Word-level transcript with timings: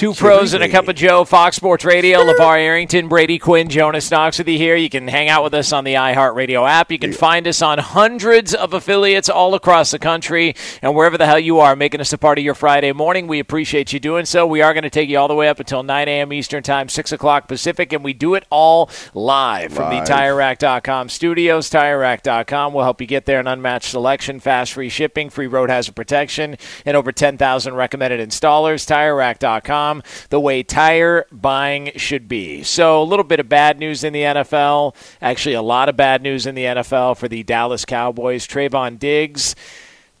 Two 0.00 0.14
pros 0.14 0.54
and 0.54 0.64
a 0.64 0.68
cup 0.70 0.88
of 0.88 0.96
Joe, 0.96 1.26
Fox 1.26 1.56
Sports 1.56 1.84
Radio, 1.84 2.20
LeVar 2.20 2.58
Arrington, 2.58 3.06
Brady 3.06 3.38
Quinn, 3.38 3.68
Jonas 3.68 4.10
Knox 4.10 4.38
with 4.38 4.48
you 4.48 4.56
here. 4.56 4.74
You 4.74 4.88
can 4.88 5.06
hang 5.08 5.28
out 5.28 5.44
with 5.44 5.52
us 5.52 5.74
on 5.74 5.84
the 5.84 5.92
iHeartRadio 5.92 6.66
app. 6.66 6.90
You 6.90 6.98
can 6.98 7.12
find 7.12 7.46
us 7.46 7.60
on 7.60 7.76
hundreds 7.76 8.54
of 8.54 8.72
affiliates 8.72 9.28
all 9.28 9.54
across 9.54 9.90
the 9.90 9.98
country 9.98 10.56
and 10.80 10.94
wherever 10.94 11.18
the 11.18 11.26
hell 11.26 11.38
you 11.38 11.58
are, 11.58 11.76
making 11.76 12.00
us 12.00 12.14
a 12.14 12.16
part 12.16 12.38
of 12.38 12.44
your 12.44 12.54
Friday 12.54 12.92
morning. 12.92 13.26
We 13.26 13.40
appreciate 13.40 13.92
you 13.92 14.00
doing 14.00 14.24
so. 14.24 14.46
We 14.46 14.62
are 14.62 14.72
going 14.72 14.84
to 14.84 14.88
take 14.88 15.10
you 15.10 15.18
all 15.18 15.28
the 15.28 15.34
way 15.34 15.50
up 15.50 15.60
until 15.60 15.82
9 15.82 16.08
a.m. 16.08 16.32
Eastern 16.32 16.62
Time, 16.62 16.88
6 16.88 17.12
o'clock 17.12 17.46
Pacific, 17.46 17.92
and 17.92 18.02
we 18.02 18.14
do 18.14 18.34
it 18.36 18.46
all 18.48 18.88
live, 19.12 19.70
from 19.70 19.90
the 19.90 19.96
Live. 19.96 20.08
TireRack.com 20.08 21.10
studios. 21.10 21.68
TireRack.com 21.68 22.72
will 22.72 22.84
help 22.84 23.02
you 23.02 23.06
get 23.06 23.26
there. 23.26 23.40
An 23.40 23.46
unmatched 23.46 23.90
selection, 23.90 24.40
fast 24.40 24.72
free 24.72 24.88
shipping, 24.88 25.28
free 25.28 25.46
road 25.46 25.68
hazard 25.68 25.94
protection, 25.94 26.56
and 26.86 26.96
over 26.96 27.12
10,000 27.12 27.74
recommended 27.74 28.26
installers. 28.26 28.86
TireRack.com, 28.88 29.89
the 30.30 30.40
way 30.40 30.62
tire 30.62 31.26
buying 31.32 31.92
should 31.96 32.28
be. 32.28 32.62
So, 32.62 33.02
a 33.02 33.04
little 33.04 33.24
bit 33.24 33.40
of 33.40 33.48
bad 33.48 33.78
news 33.78 34.04
in 34.04 34.12
the 34.12 34.22
NFL. 34.22 34.94
Actually, 35.20 35.54
a 35.54 35.62
lot 35.62 35.88
of 35.88 35.96
bad 35.96 36.22
news 36.22 36.46
in 36.46 36.54
the 36.54 36.64
NFL 36.64 37.16
for 37.16 37.28
the 37.28 37.42
Dallas 37.42 37.84
Cowboys. 37.84 38.46
Trevon 38.46 38.98
Diggs 38.98 39.54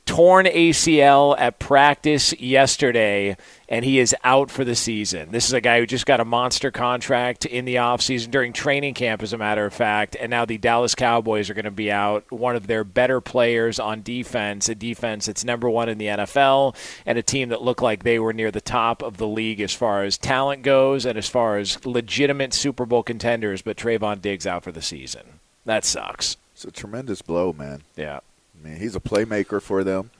torn 0.06 0.46
ACL 0.46 1.36
at 1.38 1.58
practice 1.58 2.32
yesterday, 2.40 3.36
and 3.68 3.84
he 3.84 3.98
is 3.98 4.14
out 4.24 4.50
for 4.50 4.64
the 4.64 4.74
season. 4.74 5.30
This 5.30 5.46
is 5.46 5.52
a 5.52 5.60
guy 5.60 5.78
who 5.78 5.86
just 5.86 6.06
got 6.06 6.20
a 6.20 6.24
monster 6.24 6.70
contract 6.70 7.44
in 7.44 7.64
the 7.64 7.76
offseason 7.76 8.30
during 8.30 8.52
training 8.52 8.94
camp, 8.94 9.22
as 9.22 9.32
a 9.32 9.38
matter 9.38 9.64
of 9.64 9.72
fact, 9.72 10.16
and 10.18 10.30
now 10.30 10.44
the 10.44 10.58
Dallas 10.58 10.94
Cowboys 10.94 11.48
are 11.48 11.54
going 11.54 11.64
to 11.64 11.70
be 11.70 11.92
out. 11.92 12.30
One 12.30 12.56
of 12.56 12.66
their 12.66 12.84
better 12.84 13.20
players 13.20 13.78
on 13.78 14.02
defense, 14.02 14.68
a 14.68 14.74
defense 14.74 15.26
that's 15.26 15.44
number 15.44 15.70
one 15.70 15.88
in 15.88 15.98
the 15.98 16.06
NFL, 16.06 16.74
and 17.06 17.16
a 17.16 17.22
team 17.22 17.50
that 17.50 17.62
looked 17.62 17.82
like 17.82 18.02
they 18.02 18.18
were 18.18 18.32
near 18.32 18.50
the 18.50 18.60
top 18.60 19.02
of 19.02 19.16
the 19.16 19.28
league 19.28 19.60
as 19.60 19.72
far 19.72 20.04
as 20.04 20.18
talent 20.18 20.62
goes 20.62 21.06
and 21.06 21.16
as 21.16 21.28
far 21.28 21.58
as 21.58 21.84
legitimate 21.86 22.52
Super 22.52 22.86
Bowl 22.86 23.02
contenders, 23.02 23.62
but 23.62 23.76
Trevon 23.76 24.20
Diggs 24.20 24.46
out 24.46 24.64
for 24.64 24.72
the 24.72 24.82
season. 24.82 25.40
That 25.64 25.84
sucks. 25.84 26.36
It's 26.52 26.64
a 26.64 26.70
tremendous 26.70 27.22
blow, 27.22 27.52
man. 27.52 27.82
Yeah. 27.96 28.20
I 28.60 28.68
mean, 28.68 28.76
he's 28.76 28.96
a 28.96 29.00
playmaker 29.00 29.60
for 29.60 29.84
them. 29.84 30.10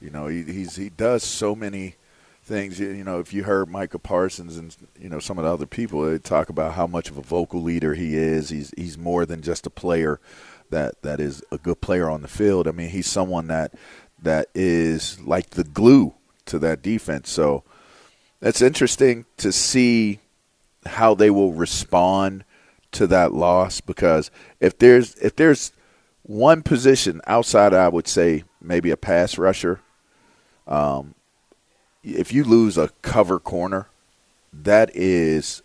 You 0.00 0.10
know, 0.10 0.26
he 0.26 0.42
he's 0.44 0.76
he 0.76 0.90
does 0.90 1.24
so 1.24 1.54
many 1.54 1.96
things. 2.42 2.78
You 2.78 2.90
you 2.90 3.04
know, 3.04 3.18
if 3.18 3.32
you 3.32 3.44
heard 3.44 3.68
Micah 3.68 3.98
Parsons 3.98 4.56
and 4.56 4.76
you 4.98 5.08
know 5.08 5.18
some 5.18 5.38
of 5.38 5.44
the 5.44 5.52
other 5.52 5.66
people, 5.66 6.02
they 6.02 6.18
talk 6.18 6.48
about 6.48 6.74
how 6.74 6.86
much 6.86 7.10
of 7.10 7.18
a 7.18 7.22
vocal 7.22 7.62
leader 7.62 7.94
he 7.94 8.16
is. 8.16 8.50
He's 8.50 8.72
he's 8.76 8.98
more 8.98 9.26
than 9.26 9.42
just 9.42 9.66
a 9.66 9.70
player 9.70 10.20
that 10.70 11.02
that 11.02 11.20
is 11.20 11.42
a 11.50 11.58
good 11.58 11.80
player 11.80 12.08
on 12.08 12.22
the 12.22 12.28
field. 12.28 12.68
I 12.68 12.72
mean, 12.72 12.90
he's 12.90 13.06
someone 13.06 13.48
that 13.48 13.74
that 14.22 14.48
is 14.54 15.20
like 15.20 15.50
the 15.50 15.64
glue 15.64 16.14
to 16.46 16.58
that 16.60 16.82
defense. 16.82 17.30
So 17.30 17.64
that's 18.40 18.62
interesting 18.62 19.24
to 19.38 19.52
see 19.52 20.20
how 20.86 21.14
they 21.14 21.30
will 21.30 21.52
respond 21.52 22.44
to 22.92 23.06
that 23.06 23.34
loss 23.34 23.80
because 23.80 24.30
if 24.60 24.78
there's 24.78 25.14
if 25.16 25.36
there's 25.36 25.72
one 26.28 26.62
position 26.62 27.22
outside, 27.26 27.72
I 27.72 27.88
would 27.88 28.06
say 28.06 28.44
maybe 28.60 28.90
a 28.90 28.96
pass 28.96 29.38
rusher. 29.38 29.80
Um, 30.66 31.14
if 32.04 32.32
you 32.32 32.44
lose 32.44 32.76
a 32.78 32.90
cover 33.02 33.40
corner, 33.40 33.88
that 34.52 34.94
is 34.94 35.62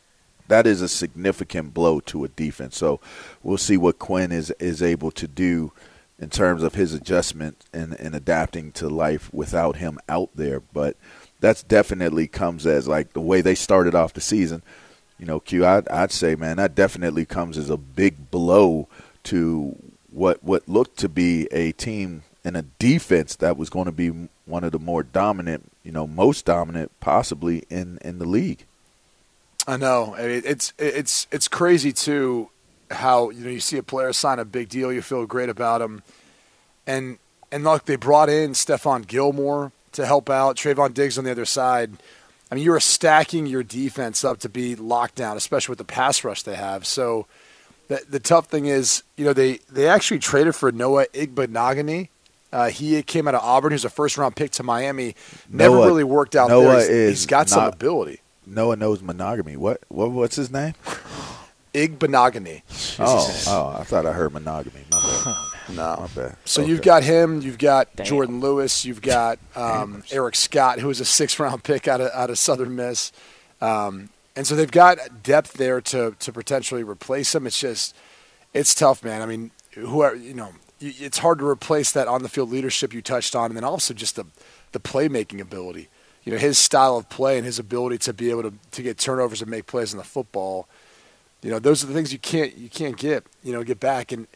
that 0.48 0.66
is 0.66 0.82
a 0.82 0.88
significant 0.88 1.74
blow 1.74 2.00
to 2.02 2.24
a 2.24 2.30
defense. 2.30 2.78
So 2.78 3.00
we'll 3.44 3.58
see 3.58 3.78
what 3.78 4.00
Quinn 4.00 4.32
is 4.32 4.52
is 4.52 4.82
able 4.82 5.12
to 5.12 5.28
do 5.28 5.74
in 6.18 6.30
terms 6.30 6.64
of 6.64 6.76
his 6.76 6.94
adjustment 6.94 7.66
and, 7.74 7.94
and 8.00 8.16
adapting 8.16 8.72
to 8.74 8.88
life 8.88 9.34
without 9.34 9.76
him 9.76 10.00
out 10.08 10.30
there. 10.34 10.62
But 10.62 10.96
that's 11.42 11.62
definitely 11.62 12.28
comes 12.28 12.66
as 12.66 12.88
like 12.88 13.12
the 13.12 13.20
way 13.20 13.42
they 13.42 13.56
started 13.56 13.96
off 13.96 14.14
the 14.14 14.22
season. 14.22 14.64
You 15.20 15.26
know, 15.26 15.42
Q, 15.42 15.66
I'd, 15.66 15.90
I'd 15.90 16.12
say, 16.12 16.36
man, 16.36 16.58
that 16.58 16.74
definitely 16.74 17.26
comes 17.26 17.58
as 17.58 17.70
a 17.70 17.78
big 17.78 18.32
blow 18.32 18.88
to 19.26 19.76
what 20.14 20.44
what 20.44 20.68
looked 20.68 20.98
to 21.00 21.10
be 21.10 21.48
a 21.52 21.72
team 21.74 22.24
and 22.46 22.58
a 22.58 22.64
defense 22.80 23.36
that 23.38 23.58
was 23.58 23.70
going 23.70 23.86
to 23.86 23.92
be 23.92 24.30
one 24.46 24.64
of 24.64 24.72
the 24.72 24.80
more 24.80 25.04
dominant, 25.04 25.72
you 25.84 25.92
know, 25.92 26.06
most 26.06 26.46
dominant 26.46 26.92
possibly 27.00 27.64
in 27.70 27.98
in 28.02 28.20
the 28.20 28.26
league. 28.26 28.66
I 29.68 29.78
know. 29.78 30.16
It's 30.18 30.74
it's 30.78 31.28
it's 31.32 31.48
crazy 31.48 31.94
too 31.94 32.50
how 32.92 33.30
you 33.30 33.44
know 33.44 33.50
you 33.50 33.60
see 33.60 33.78
a 33.78 33.84
player 33.84 34.14
sign 34.14 34.40
a 34.40 34.46
big 34.46 34.70
deal, 34.70 34.92
you 34.92 35.02
feel 35.02 35.26
great 35.26 35.50
about 35.50 35.82
him, 35.82 36.04
and 36.86 37.18
and 37.52 37.64
look, 37.64 37.86
they 37.86 37.96
brought 37.96 38.30
in 38.30 38.52
Stephon 38.52 39.08
Gilmore 39.08 39.72
to 39.94 40.06
help 40.06 40.30
out, 40.30 40.58
Trevon 40.58 40.94
Diggs 40.94 41.18
on 41.18 41.24
the 41.24 41.32
other 41.32 41.46
side. 41.46 41.92
I 42.52 42.56
mean, 42.56 42.64
you 42.64 42.74
are 42.74 42.80
stacking 42.80 43.46
your 43.46 43.64
defense 43.64 44.24
up 44.24 44.40
to 44.40 44.50
be 44.50 44.76
locked 44.76 45.16
down, 45.16 45.38
especially 45.38 45.72
with 45.74 45.80
the 45.80 45.86
pass 45.86 46.24
rush 46.24 46.44
they 46.44 46.56
have. 46.56 46.86
So 46.86 47.26
the 47.88 48.02
the 48.10 48.20
tough 48.20 48.48
thing 48.48 48.66
is, 48.66 49.04
you 49.18 49.26
know, 49.26 49.34
they 49.34 49.60
they 49.72 49.88
actually 49.88 50.20
traded 50.20 50.56
for 50.56 50.72
Noah 50.72 51.06
Igbinoghene. 51.14 52.10
Uh, 52.52 52.70
he 52.70 53.02
came 53.04 53.28
out 53.28 53.34
of 53.36 53.42
Auburn. 53.42 53.72
He 53.72 53.76
was 53.76 53.86
a 53.86 53.90
first 53.90 54.18
round 54.18 54.36
pick 54.36 54.52
to 54.52 54.64
Miami. 54.64 55.16
Never 55.50 55.76
Noah- 55.76 55.88
really 55.88 56.04
worked 56.04 56.36
out 56.36 56.50
Noah 56.50 56.64
there. 56.64 56.74
He's- 56.78 56.90
is 56.90 57.10
he's 57.22 57.26
got 57.26 57.50
some 57.50 57.66
ability. 57.66 58.20
Noah 58.46 58.76
knows 58.76 59.02
monogamy. 59.02 59.56
What 59.58 59.82
what 59.90 60.12
what's 60.12 60.36
his 60.36 60.52
name? 60.52 60.74
Igbinoghene. 61.74 62.62
Oh, 63.00 63.44
oh, 63.48 63.80
I 63.80 63.84
thought 63.84 64.06
I 64.06 64.12
heard 64.14 64.34
monogamy. 64.34 64.86
My 64.92 65.00
bad. 65.00 65.36
No. 65.70 65.96
My 66.02 66.08
bad. 66.14 66.36
So 66.44 66.62
Okay. 66.62 66.70
you've 66.70 66.82
got 66.82 67.04
him, 67.04 67.40
you've 67.42 67.58
got 67.58 67.88
Damn. 67.96 68.06
Jourdan 68.06 68.42
Lewis, 68.42 68.84
you've 68.84 69.02
got 69.02 69.40
um, 69.56 70.04
Eric 70.12 70.36
Scott, 70.36 70.80
who 70.80 70.88
was 70.90 71.00
a 71.00 71.06
six 71.06 71.40
round 71.40 71.64
pick 71.64 71.88
out 71.88 72.02
of 72.02 72.12
out 72.14 72.30
of 72.30 72.38
Southern 72.38 72.76
Miss, 72.76 73.14
um, 73.62 74.10
and 74.36 74.48
so 74.48 74.56
they've 74.56 74.72
got 74.72 75.24
depth 75.24 75.54
there 75.54 75.82
to 75.82 76.16
to 76.20 76.32
potentially 76.32 76.84
replace 76.84 77.34
him. 77.36 77.46
It's 77.48 77.60
just 77.60 77.96
it's 78.54 78.74
tough, 78.76 79.04
man. 79.04 79.22
I 79.22 79.26
mean, 79.26 79.52
whoever 79.74 80.16
you 80.16 80.34
know, 80.34 80.54
it's 80.80 81.20
hard 81.20 81.40
to 81.40 81.48
replace 81.48 81.92
that 81.92 82.08
on 82.08 82.24
the 82.24 82.30
field 82.30 82.50
leadership 82.50 82.94
you 82.94 83.02
touched 83.02 83.36
on, 83.36 83.46
and 83.48 83.58
then 83.58 83.64
also 83.64 83.94
just 83.94 84.16
the 84.16 84.26
the 84.72 84.80
playmaking 84.80 85.40
ability. 85.40 85.90
You 86.24 86.32
know, 86.32 86.38
his 86.38 86.58
style 86.58 86.96
of 86.96 87.10
play 87.10 87.38
and 87.38 87.46
his 87.46 87.60
ability 87.60 87.98
to 88.00 88.14
be 88.14 88.30
able 88.30 88.44
to 88.44 88.54
to 88.72 88.82
get 88.82 88.98
turnovers 88.98 89.42
and 89.42 89.52
make 89.52 89.66
plays 89.66 89.94
in 89.94 89.98
the 89.98 90.06
football. 90.06 90.68
You 91.42 91.52
know, 91.52 91.60
those 91.60 91.84
are 91.84 91.88
the 91.88 91.94
things 91.94 92.14
you 92.14 92.20
can't 92.20 92.56
you 92.58 92.70
can't 92.70 92.98
get 92.98 93.26
you 93.44 93.52
know 93.54 93.64
get 93.64 93.80
back 93.80 94.12
and 94.12 94.28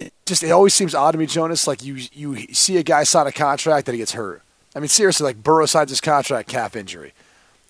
it 0.00 0.14
just 0.24 0.42
it 0.42 0.50
always 0.50 0.74
seems 0.74 0.94
odd 0.94 1.12
to 1.12 1.18
me, 1.18 1.26
Jonas. 1.26 1.66
Like 1.66 1.84
you 1.84 1.96
you 2.12 2.54
see 2.54 2.78
a 2.78 2.82
guy 2.82 3.04
sign 3.04 3.26
a 3.26 3.32
contract 3.32 3.86
that 3.86 3.92
he 3.92 3.98
gets 3.98 4.12
hurt. 4.12 4.42
I 4.74 4.80
mean, 4.80 4.88
seriously, 4.88 5.24
like 5.24 5.42
Burrow 5.42 5.66
signs 5.66 5.90
his 5.90 6.00
contract, 6.00 6.48
calf 6.48 6.74
injury, 6.74 7.12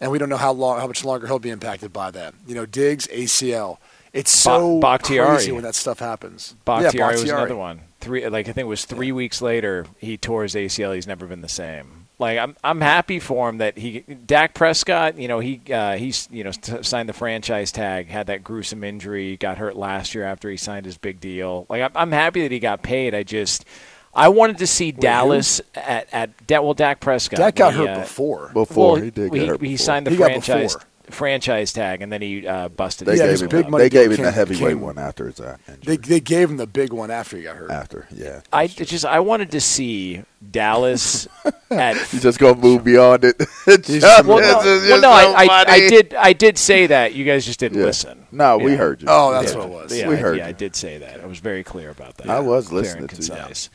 and 0.00 0.10
we 0.10 0.18
don't 0.18 0.28
know 0.28 0.36
how 0.36 0.52
long, 0.52 0.80
how 0.80 0.86
much 0.86 1.04
longer 1.04 1.26
he'll 1.26 1.38
be 1.38 1.50
impacted 1.50 1.92
by 1.92 2.10
that. 2.10 2.34
You 2.46 2.54
know, 2.54 2.66
Diggs 2.66 3.06
ACL. 3.08 3.78
It's 4.12 4.30
so 4.30 4.80
Ba- 4.80 4.98
crazy 4.98 5.52
when 5.52 5.62
that 5.62 5.76
stuff 5.76 6.00
happens. 6.00 6.56
Bakhtiari, 6.64 7.14
yeah, 7.14 7.20
was 7.20 7.30
another 7.30 7.56
one. 7.56 7.82
Three, 8.00 8.26
like 8.28 8.48
I 8.48 8.52
think 8.52 8.64
it 8.64 8.68
was 8.68 8.84
three 8.84 9.12
weeks 9.12 9.40
later, 9.40 9.86
he 9.98 10.16
tore 10.16 10.42
his 10.42 10.54
ACL. 10.54 10.94
He's 10.94 11.06
never 11.06 11.26
been 11.26 11.42
the 11.42 11.48
same. 11.48 12.06
Like 12.18 12.38
I'm, 12.38 12.56
I'm 12.62 12.80
happy 12.80 13.18
for 13.18 13.48
him 13.48 13.58
that 13.58 13.78
he, 13.78 14.00
Dak 14.00 14.52
Prescott, 14.52 15.16
you 15.18 15.26
know, 15.26 15.38
he, 15.38 15.60
uh, 15.72 15.96
he's, 15.96 16.28
you 16.30 16.44
know, 16.44 16.50
t- 16.50 16.82
signed 16.82 17.08
the 17.08 17.14
franchise 17.14 17.72
tag, 17.72 18.08
had 18.08 18.26
that 18.26 18.44
gruesome 18.44 18.84
injury, 18.84 19.38
got 19.38 19.56
hurt 19.56 19.74
last 19.74 20.14
year 20.14 20.24
after 20.24 20.50
he 20.50 20.58
signed 20.58 20.84
his 20.84 20.98
big 20.98 21.18
deal. 21.20 21.64
Like 21.70 21.80
I'm, 21.82 21.92
I'm 21.94 22.12
happy 22.12 22.42
that 22.42 22.52
he 22.52 22.58
got 22.58 22.82
paid. 22.82 23.14
I 23.14 23.22
just, 23.22 23.64
I 24.12 24.28
wanted 24.28 24.58
to 24.58 24.66
see 24.66 24.90
Dallas 24.92 25.60
at, 25.74 26.08
at, 26.12 26.46
Da- 26.46 26.60
well, 26.60 26.74
Dak 26.74 27.00
Prescott. 27.00 27.38
Dak 27.38 27.54
got 27.54 27.74
when 27.74 27.74
he, 27.82 27.86
hurt 27.86 27.96
uh, 27.98 28.00
before. 28.00 28.50
Before 28.52 28.92
well, 28.94 29.02
he 29.02 29.10
did 29.10 29.32
he, 29.32 29.38
get 29.40 29.48
hurt. 29.48 29.60
he 29.60 29.68
before. 29.72 29.84
signed 29.84 30.06
the 30.06 30.10
He 30.10 30.16
franchise 30.16 30.74
before. 30.74 30.88
Franchise 31.10 31.72
tag, 31.72 32.02
and 32.02 32.12
then 32.12 32.22
he 32.22 32.46
uh, 32.46 32.68
busted. 32.68 33.06
They 33.06 33.12
his 33.12 33.20
Yeah, 33.20 33.26
gave 33.28 33.40
him. 33.42 33.48
big 33.48 33.64
the- 33.66 33.70
money 33.70 33.84
They 33.84 33.90
gave 33.90 34.10
him 34.10 34.16
came- 34.16 34.24
the 34.26 34.32
heavyweight 34.32 34.68
came- 34.70 34.80
one 34.80 34.98
after 34.98 35.26
his 35.26 35.40
uh, 35.40 35.56
They 35.66 35.72
injury. 35.94 35.96
they 35.96 36.20
gave 36.20 36.50
him 36.50 36.56
the 36.56 36.66
big 36.66 36.92
one 36.92 37.10
after 37.10 37.36
he 37.36 37.42
got 37.42 37.56
hurt. 37.56 37.70
after, 37.70 38.06
yeah. 38.10 38.40
I 38.52 38.66
just 38.66 39.04
I 39.04 39.20
wanted 39.20 39.50
to 39.52 39.60
see 39.60 40.22
Dallas 40.50 41.28
at 41.70 42.12
You 42.12 42.20
just 42.20 42.38
gonna 42.38 42.56
move 42.56 42.84
beyond 42.84 43.24
it. 43.24 43.36
He's- 43.66 44.00
Chuck, 44.02 44.26
well, 44.26 44.38
no, 44.40 44.58
well, 44.64 45.00
no, 45.00 45.00
so 45.00 45.10
I, 45.10 45.44
I, 45.44 45.64
I 45.68 45.78
did 45.88 46.14
I 46.14 46.32
did 46.32 46.58
say 46.58 46.86
that. 46.86 47.14
You 47.14 47.24
guys 47.24 47.44
just 47.44 47.60
didn't 47.60 47.78
Yeah. 47.78 47.84
listen. 47.86 48.26
No, 48.32 48.58
we 48.58 48.72
Yeah. 48.72 48.76
heard 48.78 49.02
you. 49.02 49.08
Oh, 49.10 49.32
that's 49.32 49.52
Yeah. 49.52 49.58
what 49.58 49.66
it 49.66 49.70
was. 49.72 49.98
Yeah, 49.98 50.08
We 50.08 50.14
I- 50.14 50.18
heard 50.18 50.36
yeah, 50.38 50.44
you. 50.44 50.48
I 50.48 50.52
did 50.52 50.76
say 50.76 50.98
that. 50.98 51.20
I 51.20 51.26
was 51.26 51.38
very 51.40 51.64
clear 51.64 51.90
about 51.90 52.16
that. 52.18 52.30
I 52.30 52.40
was 52.40 52.68
Clear 52.68 52.82
listening 52.82 53.02
and 53.02 53.10
to 53.10 53.16
you. 53.16 53.28
concise. 53.28 53.70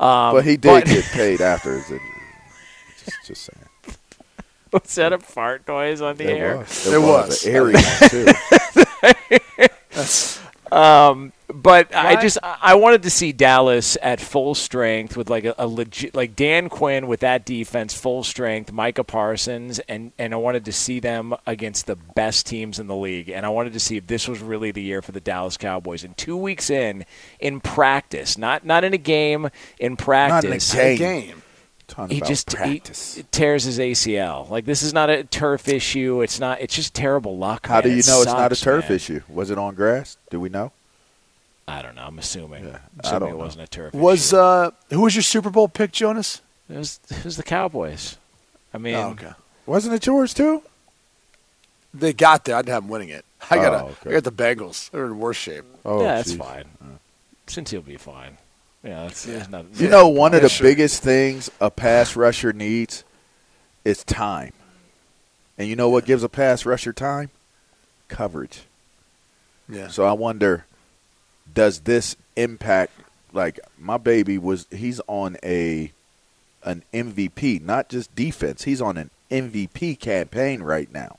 Um, 0.00 0.34
But 0.34 0.44
he 0.44 0.56
did 0.56 0.62
but- 0.62 0.84
get 0.86 1.04
paid 1.06 1.40
after 1.40 1.72
his 1.74 1.84
injury. 1.90 2.00
Just, 3.04 3.26
just 3.26 3.42
saying. 3.46 3.61
Was 4.72 4.94
that 4.96 5.12
a 5.12 5.18
fart 5.18 5.66
noise 5.68 6.00
on 6.00 6.16
the 6.16 6.24
It 6.24 6.38
air? 6.38 6.56
was. 6.58 6.86
It 6.86 7.00
was. 7.00 7.46
An 7.46 7.54
airy 7.54 7.74
one, 7.74 8.08
too. 8.08 8.26
Um, 10.70 11.34
but 11.52 11.94
I 11.94 12.16
just 12.22 12.38
I 12.42 12.56
I 12.62 12.74
wanted 12.76 13.02
to 13.02 13.10
see 13.10 13.32
Dallas 13.32 13.98
at 14.00 14.22
full 14.22 14.54
strength 14.54 15.18
with 15.18 15.28
like 15.28 15.44
a, 15.44 15.54
a 15.58 15.66
legit 15.66 16.14
like 16.14 16.34
Dan 16.34 16.70
Quinn 16.70 17.06
with 17.06 17.20
that 17.20 17.44
defense 17.44 17.92
full 17.92 18.24
strength, 18.24 18.72
Micah 18.72 19.04
Parsons, 19.04 19.78
and 19.80 20.12
and 20.18 20.32
I 20.32 20.38
wanted 20.38 20.64
to 20.64 20.72
see 20.72 20.98
them 20.98 21.34
against 21.46 21.86
the 21.86 21.96
best 21.96 22.46
teams 22.46 22.78
in 22.78 22.86
the 22.86 22.96
league, 22.96 23.28
and 23.28 23.44
I 23.44 23.50
wanted 23.50 23.74
to 23.74 23.80
see 23.80 23.98
if 23.98 24.06
this 24.06 24.26
was 24.26 24.40
really 24.40 24.70
the 24.70 24.80
year 24.82 25.02
for 25.02 25.12
the 25.12 25.20
Dallas 25.20 25.58
Cowboys. 25.58 26.04
And 26.04 26.16
two 26.16 26.38
weeks 26.38 26.70
in, 26.70 27.04
in 27.38 27.60
practice, 27.60 28.38
not 28.38 28.64
not 28.64 28.82
in 28.82 28.94
a 28.94 28.98
game, 28.98 29.50
in 29.78 29.98
practice, 29.98 30.72
not 30.72 30.82
in 30.82 30.96
game. 30.96 31.26
Game. 31.26 31.41
Talking 31.92 32.14
he 32.14 32.20
about 32.20 32.28
just 32.28 32.50
he 32.52 32.56
practice. 32.56 33.22
tears 33.32 33.64
his 33.64 33.78
ACL. 33.78 34.48
Like 34.48 34.64
this 34.64 34.82
is 34.82 34.94
not 34.94 35.10
a 35.10 35.24
turf 35.24 35.68
issue. 35.68 36.22
It's 36.22 36.40
not. 36.40 36.60
It's 36.62 36.74
just 36.74 36.94
terrible 36.94 37.36
luck. 37.36 37.66
How 37.66 37.74
man. 37.74 37.82
do 37.82 37.88
you 37.90 37.98
It 37.98 38.06
know 38.06 38.22
it's 38.22 38.32
not 38.32 38.50
a 38.50 38.56
turf 38.56 38.88
man. 38.88 38.96
issue? 38.96 39.20
Was 39.28 39.50
it 39.50 39.58
on 39.58 39.74
grass? 39.74 40.16
Do 40.30 40.40
we 40.40 40.48
know? 40.48 40.72
I 41.68 41.82
don't 41.82 41.94
know. 41.94 42.04
I'm 42.04 42.18
assuming. 42.18 42.64
Yeah, 42.64 42.78
I 42.78 43.00
assuming 43.00 43.20
don't 43.20 43.28
it 43.28 43.32
know. 43.32 43.36
wasn't 43.44 43.64
a 43.64 43.66
turf. 43.66 43.92
Was 43.94 44.28
issue. 44.32 44.36
uh, 44.40 44.70
who 44.90 45.00
was 45.02 45.14
your 45.14 45.22
Super 45.22 45.50
Bowl 45.50 45.68
pick, 45.68 45.92
Jonas? 45.92 46.40
It 46.70 46.78
was, 46.78 46.98
it 47.10 47.24
was 47.24 47.36
the 47.36 47.42
Cowboys. 47.42 48.16
I 48.72 48.78
mean, 48.78 48.94
Oh, 48.94 49.10
okay. 49.10 49.32
Wasn't 49.66 49.94
it 49.94 50.06
yours 50.06 50.32
too? 50.32 50.62
They 51.92 52.14
got 52.14 52.46
there. 52.46 52.56
I 52.56 52.60
didn't 52.62 52.72
have 52.72 52.82
them 52.84 52.90
winning 52.90 53.10
it. 53.10 53.24
I 53.50 53.56
got 53.56 53.74
Oh, 53.74 53.86
okay. 54.00 54.10
I 54.10 54.12
got 54.20 54.24
the 54.24 54.32
Bengals. 54.32 54.90
They're 54.90 55.04
in 55.04 55.18
worse 55.18 55.36
shape. 55.36 55.64
Oh, 55.84 56.00
yeah, 56.02 56.14
that's 56.16 56.30
geez. 56.30 56.38
fine. 56.38 56.64
Since 57.46 57.70
he'll 57.70 57.82
be 57.82 57.98
fine. 57.98 58.38
Yeah, 58.84 59.04
that's, 59.04 59.24
there's 59.24 59.48
not, 59.48 59.66
You 59.74 59.88
know, 59.88 60.08
one 60.08 60.34
of 60.34 60.42
the 60.42 60.48
sure. 60.48 60.66
biggest 60.66 61.02
things 61.02 61.50
a 61.60 61.70
pass 61.70 62.16
rusher 62.16 62.52
needs 62.52 63.04
is 63.84 64.02
time. 64.04 64.52
And 65.56 65.68
you 65.68 65.76
know 65.76 65.88
what 65.88 66.04
gives 66.04 66.22
a 66.24 66.28
pass 66.28 66.66
rusher 66.66 66.92
time? 66.92 67.30
Coverage. 68.08 68.62
Yeah. 69.68 69.88
So 69.88 70.04
I 70.04 70.12
wonder, 70.12 70.64
does 71.54 71.80
this 71.80 72.16
impact? 72.36 72.92
Like 73.32 73.60
my 73.78 73.96
baby 73.98 74.36
was, 74.36 74.66
he's 74.70 75.00
on 75.06 75.36
a 75.42 75.92
an 76.64 76.82
MVP, 76.92 77.60
not 77.62 77.88
just 77.88 78.14
defense. 78.14 78.64
He's 78.64 78.80
on 78.80 78.96
an 78.96 79.10
MVP 79.30 79.98
campaign 79.98 80.62
right 80.62 80.92
now. 80.92 81.16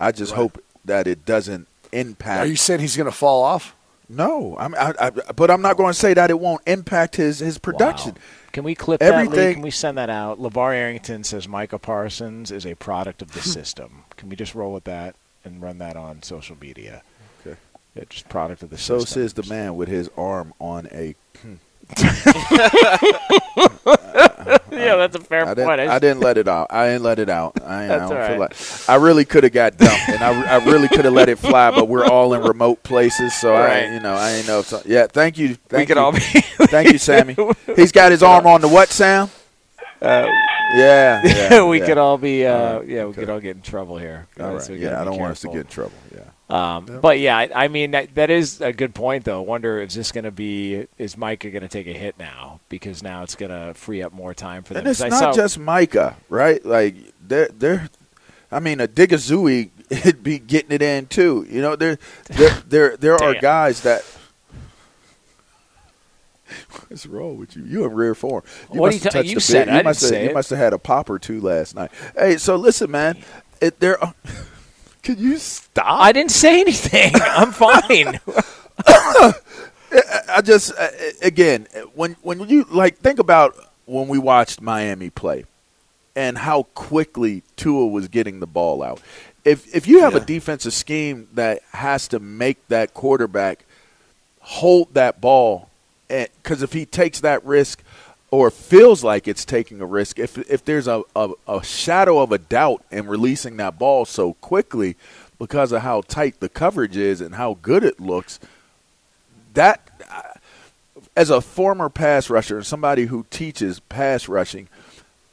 I 0.00 0.12
just 0.12 0.32
Right. 0.32 0.38
hope 0.38 0.64
that 0.84 1.06
it 1.06 1.24
doesn't 1.24 1.66
impact. 1.92 2.40
Are 2.44 2.46
you 2.48 2.56
saying 2.56 2.80
he's 2.80 2.96
going 2.96 3.10
to 3.10 3.16
fall 3.16 3.42
off? 3.44 3.74
No, 4.10 4.56
I'm, 4.58 4.74
I, 4.74 4.92
I, 5.00 5.10
but 5.10 5.50
I'm 5.50 5.62
not 5.62 5.76
going 5.76 5.92
to 5.92 5.98
say 5.98 6.12
that 6.14 6.30
it 6.30 6.38
won't 6.40 6.62
impact 6.66 7.16
his 7.16 7.38
his 7.38 7.58
production. 7.58 8.12
Wow. 8.12 8.20
Can 8.52 8.64
we 8.64 8.74
clip 8.74 8.98
that? 9.00 9.10
Lee? 9.10 9.14
Everything- 9.26 9.54
Can 9.54 9.62
we 9.62 9.70
send 9.70 9.96
that 9.98 10.10
out? 10.10 10.38
LeVar 10.40 10.74
Arrington 10.74 11.22
says 11.24 11.46
Micah 11.46 11.78
Parsons 11.78 12.50
is 12.50 12.66
a 12.66 12.74
product 12.74 13.22
of 13.22 13.32
the 13.32 13.40
system. 13.56 14.02
Can 14.16 14.28
we 14.28 14.36
just 14.36 14.54
roll 14.54 14.72
with 14.72 14.84
that 14.84 15.14
and 15.44 15.62
run 15.62 15.78
that 15.78 15.96
on 15.96 16.22
social 16.22 16.56
media? 16.60 17.02
Okay. 17.46 17.56
Yeah, 17.94 18.04
just 18.08 18.28
product 18.28 18.62
of 18.62 18.70
the 18.70 18.78
So 18.78 18.98
system. 18.98 19.22
says 19.22 19.32
the 19.34 19.44
man 19.48 19.76
with 19.76 19.88
his 19.88 20.10
arm 20.16 20.52
on 20.58 20.88
a. 20.92 21.14
yeah, 21.96 22.98
that's 25.00 25.16
a 25.16 25.20
fair 25.20 25.46
I 25.46 25.54
didn't, 25.54 25.66
point. 25.66 25.80
I 25.80 25.98
didn't 25.98 26.20
let 26.20 26.38
it 26.38 26.46
out. 26.48 26.68
I 26.70 26.86
didn't 26.88 27.02
let 27.02 27.18
it 27.18 27.28
out. 27.28 27.60
I, 27.64 27.82
ain't- 27.84 27.92
I 27.92 28.08
feel 28.08 28.16
right. 28.16 28.38
like 28.38 28.56
I 28.88 28.94
really 28.96 29.24
could 29.24 29.44
have 29.44 29.52
got 29.52 29.76
dumped, 29.76 30.08
and 30.08 30.22
I, 30.22 30.56
I 30.58 30.64
really 30.64 30.88
could 30.88 31.04
have 31.04 31.14
let 31.14 31.28
it 31.28 31.38
fly. 31.38 31.70
But 31.70 31.88
we're 31.88 32.06
all 32.06 32.34
in 32.34 32.42
remote 32.42 32.82
places, 32.82 33.34
so 33.34 33.52
Right. 33.54 33.84
I, 33.84 33.94
you 33.94 34.00
know, 34.00 34.14
I 34.14 34.30
ain't 34.32 34.46
know. 34.46 34.60
If 34.60 34.72
yeah, 34.86 35.06
thank 35.06 35.38
you. 35.38 35.48
we 35.48 35.54
Thank 35.68 35.88
could 35.88 35.96
you. 35.96 36.02
all 36.02 36.12
be. 36.12 36.18
Thank 36.20 36.92
you, 36.92 36.98
Sammy. 37.10 37.36
He's 37.76 37.92
got 37.92 38.10
his 38.12 38.22
arm 38.22 38.46
on 38.46 38.60
the 38.60 38.68
what, 38.68 38.88
Sam? 38.90 39.28
Yeah, 40.02 41.20
yeah. 41.24 41.62
we 41.68 41.80
yeah. 41.80 41.86
could 41.86 41.98
all 41.98 42.16
be. 42.18 42.46
Uh, 42.46 42.78
right, 42.78 42.88
yeah, 42.88 43.04
we 43.04 43.10
okay. 43.10 43.20
could 43.20 43.30
all 43.30 43.40
get 43.40 43.56
in 43.56 43.62
trouble 43.62 43.98
here. 43.98 44.26
All 44.38 44.60
So 44.60 44.72
right. 44.72 44.80
gotta 44.80 44.94
Yeah, 44.94 45.00
I 45.00 45.04
don't 45.04 45.18
want 45.18 45.32
us 45.32 45.40
to 45.40 45.48
get 45.48 45.56
in 45.58 45.66
trouble. 45.66 45.92
Yeah. 46.14 46.20
Um, 46.48 46.86
But 47.00 47.18
yeah, 47.20 47.36
I, 47.36 47.50
I 47.64 47.68
mean 47.68 47.92
that, 47.92 48.14
that 48.16 48.30
is 48.30 48.60
a 48.60 48.72
good 48.72 48.94
point, 48.94 49.24
though. 49.24 49.42
Wonder 49.42 49.80
is 49.80 49.94
this 49.94 50.10
going 50.12 50.24
to 50.24 50.30
be 50.30 50.86
is 50.98 51.16
Micah 51.16 51.50
going 51.50 51.62
to 51.62 51.68
take 51.68 51.86
a 51.86 51.92
hit 51.92 52.18
now 52.18 52.60
because 52.68 53.02
now 53.02 53.22
it's 53.22 53.34
going 53.36 53.50
to 53.50 53.74
free 53.74 54.02
up 54.02 54.12
more 54.12 54.34
time 54.34 54.62
for 54.62 54.74
them. 54.74 54.80
And 54.82 54.90
it's 54.90 55.00
not 55.00 55.12
saw- 55.12 55.32
just 55.32 55.58
Micah, 55.58 56.16
right? 56.28 56.64
Like 56.64 56.94
they're 57.26 57.48
they're. 57.48 57.88
I 58.52 58.58
mean, 58.58 58.78
Odighizuwa 58.78 59.70
would 60.04 60.22
be 60.24 60.38
getting 60.40 60.72
it 60.72 60.82
in 60.82 61.06
too. 61.06 61.46
You 61.48 61.62
know, 61.62 61.76
there 61.76 61.98
there 62.28 62.50
there 62.68 62.96
there 62.96 63.14
are 63.22 63.34
guys 63.34 63.82
that. 63.82 64.04
What's 66.88 67.06
wrong 67.06 67.36
with 67.38 67.56
you? 67.56 67.64
You 67.64 67.84
in 67.84 67.92
rare 67.92 68.14
form. 68.14 68.42
You 68.72 68.80
What 68.80 68.88
must 68.88 68.94
are 68.94 68.98
you 68.98 69.02
have 69.04 69.12
ta- 69.12 69.18
touched 69.18 69.30
you 69.30 69.36
a 69.38 69.40
said 69.40 69.68
it. 69.68 69.72
I 69.72 69.78
You 69.78 69.84
must 69.84 70.00
have, 70.02 70.08
say 70.10 70.28
you 70.28 70.34
must 70.34 70.50
have 70.50 70.58
had 70.58 70.72
a 70.72 70.78
pop 70.78 71.10
or 71.10 71.18
two 71.18 71.40
last 71.40 71.74
night. 71.74 71.90
Hey, 72.16 72.36
so 72.36 72.56
listen, 72.56 72.90
man. 72.90 73.18
It, 73.60 73.80
there. 73.80 74.02
Are, 74.02 74.14
can 75.02 75.18
you 75.18 75.38
stop? 75.38 75.86
I 75.86 76.12
didn't 76.12 76.32
say 76.32 76.60
anything. 76.60 77.12
I'm 77.22 77.52
fine. 77.52 78.20
I 80.28 80.40
just 80.42 80.72
uh, 80.78 80.88
again 81.22 81.66
when 81.94 82.16
when 82.22 82.48
you 82.48 82.64
like 82.70 82.98
think 82.98 83.18
about 83.18 83.56
when 83.86 84.06
we 84.08 84.18
watched 84.18 84.60
Miami 84.60 85.10
play 85.10 85.44
and 86.14 86.38
how 86.38 86.64
quickly 86.74 87.42
Tua 87.56 87.86
was 87.86 88.08
getting 88.08 88.40
the 88.40 88.46
ball 88.46 88.82
out. 88.82 89.00
If 89.44 89.74
if 89.74 89.88
you 89.88 90.00
have 90.00 90.14
a 90.14 90.20
defensive 90.20 90.72
scheme 90.72 91.28
that 91.34 91.62
has 91.72 92.06
to 92.08 92.20
make 92.20 92.66
that 92.68 92.94
quarterback 92.94 93.64
hold 94.40 94.94
that 94.94 95.20
ball, 95.20 95.69
because 96.42 96.62
if 96.62 96.72
he 96.72 96.84
takes 96.84 97.20
that 97.20 97.44
risk 97.44 97.82
or 98.30 98.50
feels 98.50 99.02
like 99.02 99.26
it's 99.26 99.44
taking 99.44 99.80
a 99.80 99.86
risk, 99.86 100.18
if 100.18 100.38
if 100.50 100.64
there's 100.64 100.86
a, 100.86 101.02
a, 101.16 101.30
a 101.48 101.62
shadow 101.62 102.18
of 102.18 102.32
a 102.32 102.38
doubt 102.38 102.84
in 102.90 103.06
releasing 103.06 103.56
that 103.58 103.78
ball 103.78 104.04
so 104.04 104.34
quickly 104.34 104.96
because 105.38 105.72
of 105.72 105.82
how 105.82 106.02
tight 106.02 106.38
the 106.40 106.48
coverage 106.48 106.96
is 106.96 107.20
and 107.20 107.34
how 107.34 107.56
good 107.62 107.82
it 107.82 107.98
looks, 107.98 108.38
that 109.54 109.80
as 111.16 111.30
a 111.30 111.40
former 111.40 111.88
pass 111.88 112.30
rusher 112.30 112.56
and 112.56 112.66
somebody 112.66 113.06
who 113.06 113.26
teaches 113.30 113.80
pass 113.80 114.28
rushing, 114.28 114.68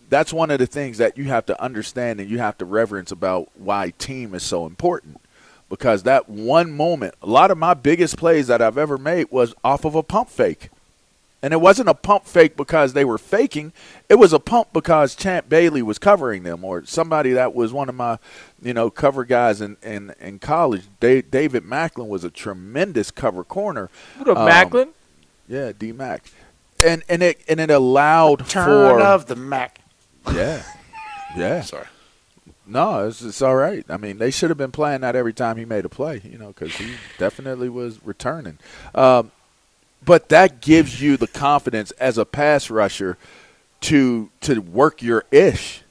that's 0.10 0.34
one 0.34 0.50
of 0.52 0.60
the 0.60 0.66
things 0.66 0.98
that 0.98 1.18
you 1.18 1.26
have 1.26 1.46
to 1.46 1.62
understand 1.62 2.20
and 2.20 2.30
you 2.30 2.40
have 2.40 2.58
to 2.58 2.66
reverence 2.66 3.12
about 3.12 3.50
why 3.56 3.92
team 3.98 4.34
is 4.34 4.44
so 4.44 4.66
important. 4.66 5.20
Because 5.70 6.04
that 6.04 6.30
one 6.30 6.72
moment, 6.72 7.16
a 7.22 7.28
lot 7.28 7.52
of 7.52 7.58
my 7.58 7.74
biggest 7.74 8.18
plays 8.18 8.48
that 8.48 8.62
I've 8.62 8.78
ever 8.78 8.98
made 8.98 9.28
was 9.32 9.54
off 9.64 9.84
of 9.86 9.96
a 9.96 10.04
pump 10.04 10.30
fake. 10.30 10.70
And 11.44 11.54
it 11.54 11.62
wasn't 11.62 11.88
a 11.90 11.94
pump 11.94 12.26
fake 12.26 12.58
because 12.58 12.94
they 12.94 13.06
were 13.06 13.18
faking. 13.20 13.72
It 14.10 14.16
was 14.16 14.34
a 14.34 14.40
pump 14.40 14.70
because 14.74 15.14
Champ 15.14 15.48
Bailey 15.48 15.82
was 15.84 16.00
covering 16.00 16.44
them 16.44 16.64
or 16.64 16.84
somebody 16.86 17.32
that 17.34 17.54
was 17.54 17.72
one 17.72 17.90
of 17.90 17.96
my, 17.96 18.18
you 18.62 18.74
know, 18.74 18.90
cover 18.90 19.24
guys 19.24 19.62
in, 19.62 19.78
in, 19.84 20.16
in 20.20 20.40
college. 20.40 20.84
Da- 21.00 21.22
David 21.22 21.64
Macklin 21.64 22.08
was 22.08 22.24
a 22.24 22.32
tremendous 22.32 23.12
cover 23.12 23.44
corner. 23.44 23.90
What 24.18 24.30
up, 24.30 24.38
Um, 24.38 24.46
Macklin? 24.46 24.90
Yeah, 25.48 25.74
D 25.78 25.92
Mac. 25.92 26.32
And 26.84 27.04
and 27.08 27.22
it 27.24 27.40
and 27.48 27.60
it 27.60 27.70
allowed 27.70 28.48
Turn 28.50 28.66
for 28.66 29.00
of 29.02 29.28
the 29.28 29.36
Mac. 29.36 29.80
Yeah. 30.34 30.64
Yeah. 31.36 31.62
Sorry. 31.74 31.86
No, 32.68 33.08
it's, 33.08 33.22
it's 33.22 33.42
all 33.42 33.56
right. 33.56 33.86
I 33.90 33.98
mean, 33.98 34.18
they 34.18 34.30
should 34.30 34.50
have 34.50 34.58
been 34.58 34.72
playing 34.72 35.02
that 35.02 35.16
every 35.16 35.34
time 35.34 35.58
he 35.58 35.66
made 35.66 35.86
a 35.86 35.90
play, 35.90 36.22
you 36.24 36.38
know, 36.38 36.48
because 36.48 36.76
he 36.76 36.96
definitely 37.18 37.70
was 37.70 38.06
returning. 38.06 38.60
Um, 38.94 39.32
but 40.04 40.30
that 40.30 40.62
gives 40.62 41.02
you 41.02 41.18
the 41.18 41.28
confidence 41.28 41.92
as 41.92 42.18
a 42.18 42.26
pass 42.26 42.70
rusher 42.70 43.18
to 43.82 44.30
to 44.42 44.60
work 44.60 45.02
your 45.02 45.24
ish. 45.32 45.82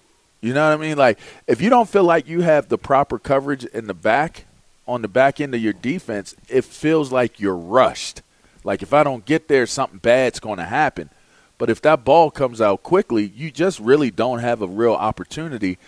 You 0.40 0.54
know 0.54 0.68
what 0.68 0.78
I 0.78 0.80
mean? 0.80 0.96
Like 0.96 1.18
if 1.46 1.60
you 1.60 1.70
don't 1.70 1.88
feel 1.88 2.04
like 2.04 2.28
you 2.28 2.42
have 2.42 2.68
the 2.68 2.78
proper 2.78 3.18
coverage 3.18 3.64
in 3.64 3.86
the 3.86 3.94
back, 3.94 4.44
on 4.86 5.02
the 5.02 5.08
back 5.08 5.40
end 5.40 5.54
of 5.54 5.60
your 5.60 5.72
defense, 5.72 6.34
it 6.48 6.64
feels 6.64 7.10
like 7.10 7.40
you're 7.40 7.56
rushed. 7.56 8.22
Like 8.64 8.82
if 8.82 8.92
I 8.92 9.02
don't 9.02 9.24
get 9.24 9.48
there, 9.48 9.66
something 9.66 9.98
bad's 9.98 10.40
going 10.40 10.58
to 10.58 10.64
happen. 10.64 11.10
But 11.58 11.70
if 11.70 11.80
that 11.82 12.04
ball 12.04 12.30
comes 12.30 12.60
out 12.60 12.82
quickly, 12.82 13.32
you 13.34 13.50
just 13.50 13.80
really 13.80 14.10
don't 14.10 14.40
have 14.40 14.60
a 14.60 14.66
real 14.66 14.92
opportunity 14.92 15.78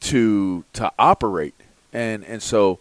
to 0.00 0.64
to 0.74 0.90
operate. 0.98 1.54
And 1.92 2.24
and 2.24 2.42
so 2.42 2.78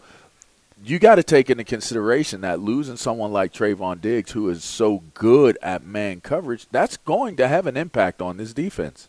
you 0.84 1.00
got 1.00 1.16
to 1.16 1.24
take 1.24 1.50
into 1.50 1.64
consideration 1.64 2.42
that 2.42 2.60
losing 2.60 2.98
someone 2.98 3.32
like 3.32 3.52
Trevon 3.54 4.02
Diggs, 4.02 4.32
who 4.34 4.50
is 4.50 4.64
so 4.64 5.02
good 5.14 5.58
at 5.62 5.84
man 5.86 6.22
coverage, 6.22 6.68
that's 6.72 6.98
going 6.98 7.36
to 7.38 7.48
have 7.48 7.66
an 7.66 7.76
impact 7.78 8.22
on 8.22 8.38
this 8.38 8.54
defense. 8.54 9.08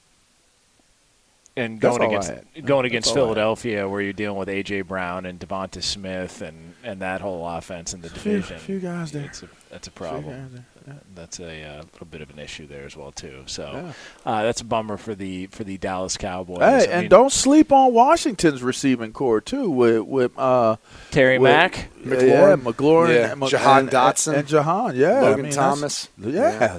and 1.56 1.80
going 1.80 2.02
against 2.02 2.32
going 2.64 2.86
against 2.86 3.12
Philadelphia, 3.12 3.88
where 3.88 4.00
you're 4.00 4.12
dealing 4.12 4.38
with 4.38 4.48
AJ 4.48 4.86
Brown 4.86 5.26
and 5.26 5.38
DeVonta 5.40 5.82
Smith 5.82 6.40
and, 6.40 6.74
and 6.84 7.00
that 7.00 7.20
whole 7.20 7.46
offense 7.46 7.92
in 7.94 8.00
the 8.02 8.10
Few- 8.10 8.32
division. 8.34 8.58
few 8.58 8.78
guys 8.78 9.12
there. 9.12 9.24
A, 9.24 9.46
that's 9.70 9.88
a 9.88 9.90
Few 9.90 9.92
problem. 9.92 10.64
Guys 10.86 10.94
there, 10.94 10.94
yeah. 10.94 11.00
That's 11.14 11.40
a 11.40 11.62
uh, 11.62 11.82
little 11.92 12.06
bit 12.06 12.20
of 12.22 12.30
an 12.30 12.38
issue 12.38 12.66
there 12.66 12.84
as 12.84 12.96
well 12.96 13.12
too. 13.12 13.42
So 13.46 13.70
Yeah. 13.72 13.92
uh, 14.30 14.42
that's 14.42 14.60
a 14.60 14.64
bummer 14.64 14.96
for 14.96 15.14
the 15.14 15.46
for 15.48 15.64
the 15.64 15.76
Dallas 15.78 16.16
Cowboys. 16.16 16.58
Hey, 16.60 16.64
I 16.64 16.92
and 16.92 17.00
mean, 17.02 17.08
don't 17.10 17.32
sleep 17.32 17.72
on 17.72 17.92
Washington's 17.92 18.62
receiving 18.62 19.12
core 19.12 19.40
too. 19.40 19.70
With 19.70 20.02
with 20.02 20.38
uh, 20.38 20.76
Terry 21.10 21.38
with- 21.38 21.50
Mack. 21.50 21.88
yeah, 22.04 22.56
McLaurin, 22.56 23.14
Yeah. 23.14 23.32
and, 23.32 23.46
Jahan 23.48 23.78
and- 23.80 23.90
Dotson. 23.90 24.34
and, 24.38 24.48
Jahan, 24.48 24.96
yeah, 24.96 25.20
Logan 25.20 25.40
I 25.40 25.42
mean, 25.42 25.52
Thomas. 25.52 26.08
yeah. 26.18 26.30
Yeah. 26.60 26.78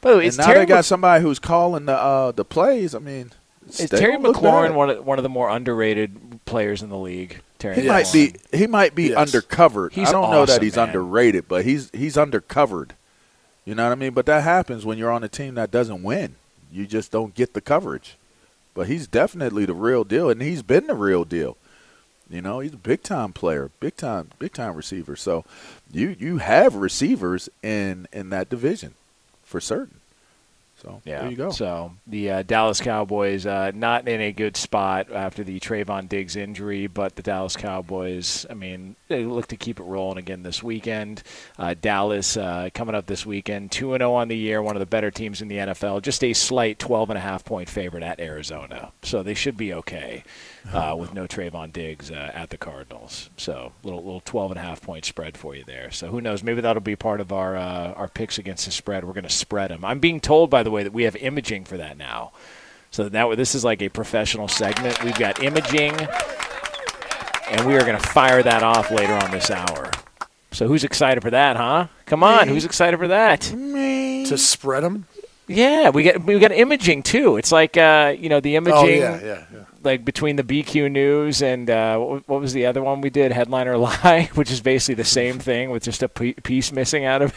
By 0.00 0.12
the 0.12 0.16
way, 0.18 0.26
And 0.28 0.36
now 0.38 0.46
Terry 0.46 0.58
they 0.60 0.66
got 0.66 0.76
Mc- 0.78 0.84
somebody 0.86 1.22
who's 1.22 1.38
calling 1.38 1.84
the 1.86 1.94
uh, 1.96 2.32
the 2.32 2.44
plays. 2.44 2.94
I 2.94 3.00
mean, 3.00 3.32
is 3.68 3.90
Terry 3.90 4.16
McLaurin 4.16 4.74
one 4.74 4.90
of, 4.90 5.04
one 5.04 5.18
of 5.18 5.22
the 5.22 5.28
more 5.28 5.50
underrated 5.50 6.40
players 6.46 6.82
in 6.82 6.88
the 6.88 6.96
league? 6.98 7.40
Terry 7.58 7.74
He 7.76 7.82
Yes. 7.82 8.14
might 8.14 8.40
be 8.50 8.56
he 8.58 8.66
might 8.66 8.94
be 8.94 9.08
Yes. 9.08 9.18
undercovered. 9.30 9.92
He's 9.92 10.08
I 10.08 10.12
don't 10.12 10.30
know 10.30 10.46
that 10.46 10.62
he's 10.62 10.76
man. 10.76 10.88
underrated, 10.88 11.46
but 11.48 11.66
he's 11.66 11.90
he's 11.92 12.16
undercovered. 12.16 12.92
You 13.64 13.74
know 13.74 13.84
what 13.84 13.92
I 13.92 13.96
mean? 13.96 14.12
But 14.12 14.26
that 14.26 14.42
happens 14.42 14.86
when 14.86 14.98
you're 14.98 15.10
on 15.10 15.24
a 15.24 15.28
team 15.28 15.54
that 15.54 15.70
doesn't 15.70 16.02
win. 16.02 16.36
You 16.72 16.86
just 16.86 17.10
don't 17.10 17.34
get 17.34 17.54
the 17.54 17.60
coverage. 17.60 18.16
But 18.74 18.86
he's 18.86 19.06
definitely 19.06 19.66
the 19.66 19.74
real 19.74 20.04
deal, 20.04 20.30
and 20.30 20.40
he's 20.40 20.62
been 20.62 20.86
the 20.86 20.94
real 20.94 21.24
deal. 21.24 21.56
You 22.30 22.40
know, 22.40 22.60
he's 22.60 22.74
a 22.74 22.78
big 22.78 23.02
time 23.02 23.32
player, 23.32 23.70
big 23.80 23.96
time, 23.96 24.30
big 24.38 24.52
time 24.52 24.74
receiver. 24.74 25.16
So 25.16 25.44
you 25.92 26.14
you 26.18 26.38
have 26.38 26.76
receivers 26.76 27.48
in 27.62 28.06
in 28.12 28.30
that 28.30 28.48
division 28.48 28.94
for 29.42 29.60
certain. 29.60 29.99
So 30.82 31.02
Yeah. 31.04 31.22
there 31.22 31.30
you 31.30 31.36
go. 31.36 31.50
So 31.50 31.92
the 32.06 32.30
uh, 32.30 32.42
Dallas 32.42 32.80
Cowboys 32.80 33.46
uh, 33.46 33.72
not 33.74 34.08
in 34.08 34.20
a 34.20 34.32
good 34.32 34.56
spot 34.56 35.12
after 35.12 35.44
the 35.44 35.60
Trevon 35.60 36.08
Diggs 36.08 36.36
injury, 36.36 36.86
but 36.86 37.16
the 37.16 37.22
Dallas 37.22 37.56
Cowboys, 37.56 38.46
I 38.48 38.54
mean, 38.54 38.96
they 39.08 39.24
look 39.24 39.48
to 39.48 39.56
keep 39.56 39.78
it 39.80 39.84
rolling 39.84 40.18
again 40.18 40.42
this 40.42 40.62
weekend. 40.62 41.22
Uh, 41.58 41.74
Dallas 41.80 42.36
uh, 42.36 42.70
coming 42.72 42.94
up 42.94 43.06
this 43.06 43.26
weekend, 43.26 43.72
two 43.72 43.92
and 43.94 44.00
zero 44.00 44.14
on 44.14 44.28
the 44.28 44.36
year, 44.36 44.62
one 44.62 44.76
of 44.76 44.80
the 44.80 44.86
better 44.86 45.10
teams 45.10 45.42
in 45.42 45.48
the 45.48 45.56
NFL. 45.56 46.02
Just 46.02 46.24
a 46.24 46.32
slight 46.32 46.78
12 46.78 47.10
and 47.10 47.18
a 47.18 47.22
half 47.22 47.44
point 47.44 47.68
favorite 47.68 48.02
at 48.02 48.20
Arizona, 48.20 48.92
so 49.02 49.22
they 49.22 49.34
should 49.34 49.56
be 49.56 49.74
okay 49.74 50.24
uh, 50.72 50.94
with 50.98 51.14
no 51.14 51.26
Trevon 51.26 51.72
Diggs 51.72 52.10
uh, 52.10 52.30
at 52.34 52.50
the 52.50 52.56
Cardinals. 52.56 53.30
So 53.36 53.72
little 53.82 54.02
little 54.04 54.20
12 54.20 54.52
and 54.52 54.60
a 54.60 54.62
half 54.62 54.80
point 54.82 55.04
spread 55.04 55.36
for 55.36 55.54
you 55.54 55.64
there. 55.64 55.90
So 55.90 56.08
who 56.08 56.20
knows? 56.20 56.42
Maybe 56.42 56.60
that'll 56.60 56.80
be 56.80 56.96
part 56.96 57.20
of 57.20 57.32
our 57.32 57.56
uh, 57.56 57.92
our 57.92 58.08
picks 58.08 58.38
against 58.38 58.66
the 58.66 58.72
spread. 58.72 59.04
We're 59.04 59.12
going 59.12 59.24
to 59.24 59.30
spread 59.30 59.70
them. 59.70 59.84
I'm 59.84 60.00
being 60.00 60.20
told, 60.20 60.50
by 60.50 60.62
the 60.62 60.70
way, 60.70 60.82
that 60.82 60.92
we 60.92 61.04
have 61.04 61.16
imaging 61.16 61.64
for 61.64 61.76
that 61.76 61.96
now. 61.96 62.32
So 62.90 63.08
now 63.08 63.34
this 63.34 63.54
is 63.54 63.64
like 63.64 63.82
a 63.82 63.88
professional 63.88 64.48
segment. 64.48 65.02
We've 65.04 65.18
got 65.18 65.42
imaging, 65.42 65.92
and 67.48 67.66
we 67.66 67.76
are 67.76 67.80
going 67.84 67.98
to 67.98 68.06
fire 68.08 68.42
that 68.42 68.62
off 68.62 68.90
later 68.90 69.14
on 69.14 69.30
this 69.30 69.50
hour. 69.50 69.92
So 70.52 70.66
who's 70.66 70.82
excited 70.82 71.22
for 71.22 71.30
that, 71.30 71.56
huh? 71.56 71.86
Come 72.06 72.24
on, 72.24 72.48
who's 72.48 72.64
excited 72.64 72.98
for 72.98 73.08
that? 73.08 73.52
Me. 73.52 74.26
to 74.26 74.36
spread 74.36 74.82
them. 74.82 75.06
Yeah, 75.46 75.90
we 75.90 76.04
got 76.04 76.24
we 76.24 76.38
got 76.38 76.52
imaging 76.52 77.02
too. 77.02 77.36
It's 77.36 77.50
like 77.50 77.76
uh, 77.76 78.14
you 78.16 78.28
know 78.28 78.40
the 78.40 78.56
imaging, 78.56 78.78
Oh 78.78 78.86
yeah, 78.86 79.20
yeah, 79.20 79.44
yeah. 79.52 79.64
Like 79.82 80.04
between 80.04 80.36
the 80.36 80.42
BQ 80.42 80.90
News 80.90 81.42
and 81.42 81.68
uh, 81.70 81.98
what, 81.98 82.28
what 82.28 82.40
was 82.40 82.52
the 82.52 82.66
other 82.66 82.82
one 82.82 83.00
we 83.00 83.10
did, 83.10 83.32
Headliner 83.32 83.76
Lie, 83.76 84.30
which 84.34 84.50
is 84.50 84.60
basically 84.60 84.94
the 84.94 85.04
same 85.04 85.38
thing 85.38 85.70
with 85.70 85.82
just 85.82 86.02
a 86.02 86.08
piece 86.08 86.72
missing 86.72 87.04
out 87.04 87.22
of 87.22 87.34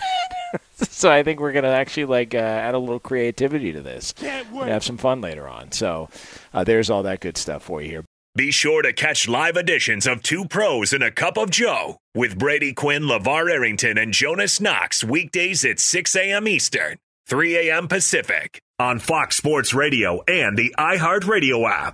it. 0.53 0.61
so 0.89 1.11
I 1.11 1.23
think 1.23 1.39
we're 1.39 1.51
gonna 1.51 1.69
actually 1.69 2.05
like 2.05 2.35
uh, 2.35 2.37
add 2.37 2.75
a 2.75 2.79
little 2.79 2.99
creativity 2.99 3.71
to 3.73 3.81
this 3.81 4.13
and 4.21 4.69
have 4.69 4.83
some 4.83 4.97
fun 4.97 5.21
later 5.21 5.47
on. 5.47 5.71
So 5.71 6.09
uh, 6.53 6.63
there's 6.63 6.89
all 6.89 7.03
that 7.03 7.19
good 7.19 7.37
stuff 7.37 7.63
for 7.63 7.81
you 7.81 7.89
here. 7.89 8.05
Be 8.35 8.49
sure 8.49 8.81
to 8.81 8.91
catch 8.93 9.27
live 9.27 9.57
editions 9.57 10.07
of 10.07 10.23
Two 10.23 10.45
Pros 10.45 10.91
and 10.91 11.03
a 11.03 11.11
Cup 11.11 11.37
of 11.37 11.51
Joe 11.51 11.97
with 12.15 12.39
Brady 12.39 12.73
Quinn, 12.73 13.03
LeVar 13.03 13.51
Arrington, 13.51 13.99
and 13.99 14.11
Jonas 14.11 14.59
Knox 14.59 15.03
weekdays 15.03 15.63
at 15.63 15.79
6 15.79 16.15
a.m. 16.15 16.47
Eastern, 16.47 16.97
3 17.27 17.69
a.m. 17.69 17.87
Pacific 17.87 18.59
on 18.79 18.97
Fox 18.97 19.37
Sports 19.37 19.75
Radio 19.75 20.23
and 20.27 20.57
the 20.57 20.73
iHeartRadio 20.79 21.69
app. 21.69 21.93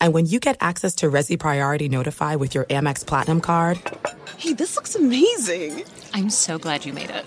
And 0.00 0.12
when 0.12 0.26
you 0.26 0.40
get 0.40 0.56
access 0.60 0.96
to 0.96 1.06
Resy 1.10 1.38
Priority 1.38 1.88
Notify 1.88 2.36
with 2.36 2.54
your 2.54 2.64
Amex 2.64 3.04
Platinum 3.06 3.40
card 3.40 3.80
Hey, 4.36 4.52
this 4.52 4.76
looks 4.76 4.94
amazing! 4.94 5.84
I'm 6.12 6.28
so 6.28 6.58
glad 6.58 6.84
you 6.84 6.92
made 6.92 7.10
it. 7.10 7.24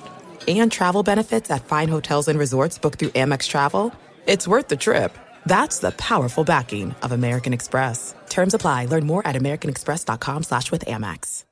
and 0.48 0.72
travel 0.72 1.02
benefits 1.04 1.50
at 1.50 1.66
fine 1.66 1.90
hotels 1.90 2.28
and 2.28 2.38
resorts 2.38 2.78
booked 2.78 3.00
through 3.00 3.10
Amex 3.10 3.48
Travel, 3.48 3.92
it's 4.28 4.48
worth 4.48 4.68
the 4.68 4.78
trip. 4.78 5.18
That's 5.46 5.80
the 5.80 5.92
powerful 5.92 6.44
backing 6.44 6.94
of 7.02 7.12
American 7.12 7.52
Express. 7.54 8.14
Terms 8.30 8.54
apply. 8.54 8.86
Learn 8.86 9.06
more 9.08 9.26
at 9.26 9.36
americanexpress.com 9.36 10.44
slash 10.44 10.70
with 10.72 10.86
Amex. 10.86 11.46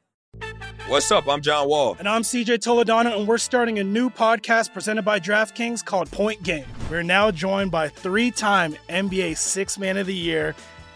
What's 0.88 1.12
up? 1.12 1.28
I'm 1.28 1.42
John 1.42 1.68
Wall. 1.68 1.96
And 2.00 2.08
I'm 2.08 2.22
CJ 2.22 2.60
Toledano, 2.60 3.18
and 3.18 3.28
we're 3.28 3.40
starting 3.40 3.80
a 3.80 3.84
new 3.84 4.10
podcast 4.10 4.74
presented 4.74 5.02
by 5.04 5.20
DraftKings 5.20 5.84
called 5.84 6.12
Point 6.12 6.44
Game. 6.44 6.66
We're 6.92 7.04
now 7.04 7.32
joined 7.32 7.72
by 7.72 7.88
three 7.90 8.30
time 8.32 8.76
NBA 8.88 9.38
Six 9.38 9.78
Man 9.80 9.98
of 9.98 10.06
the 10.08 10.14
Year, 10.14 10.56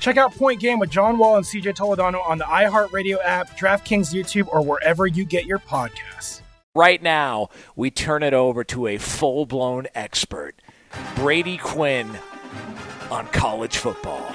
Check 0.00 0.16
out 0.16 0.34
Point 0.34 0.60
Game 0.60 0.78
with 0.78 0.90
John 0.90 1.18
Wall 1.18 1.36
and 1.36 1.44
CJ 1.44 1.76
Toledano 1.76 2.26
on 2.26 2.38
the 2.38 2.44
iHeartRadio 2.44 3.18
app, 3.24 3.56
DraftKings 3.58 4.12
YouTube, 4.14 4.48
or 4.48 4.62
wherever 4.62 5.06
you 5.06 5.24
get 5.24 5.46
your 5.46 5.58
podcasts. 5.58 6.42
Right 6.74 7.02
now, 7.02 7.48
we 7.74 7.90
turn 7.90 8.22
it 8.22 8.34
over 8.34 8.62
to 8.64 8.86
a 8.86 8.98
full 8.98 9.46
blown 9.46 9.86
expert, 9.94 10.60
Brady 11.14 11.56
Quinn, 11.56 12.18
on 13.10 13.26
college 13.28 13.78
football. 13.78 14.30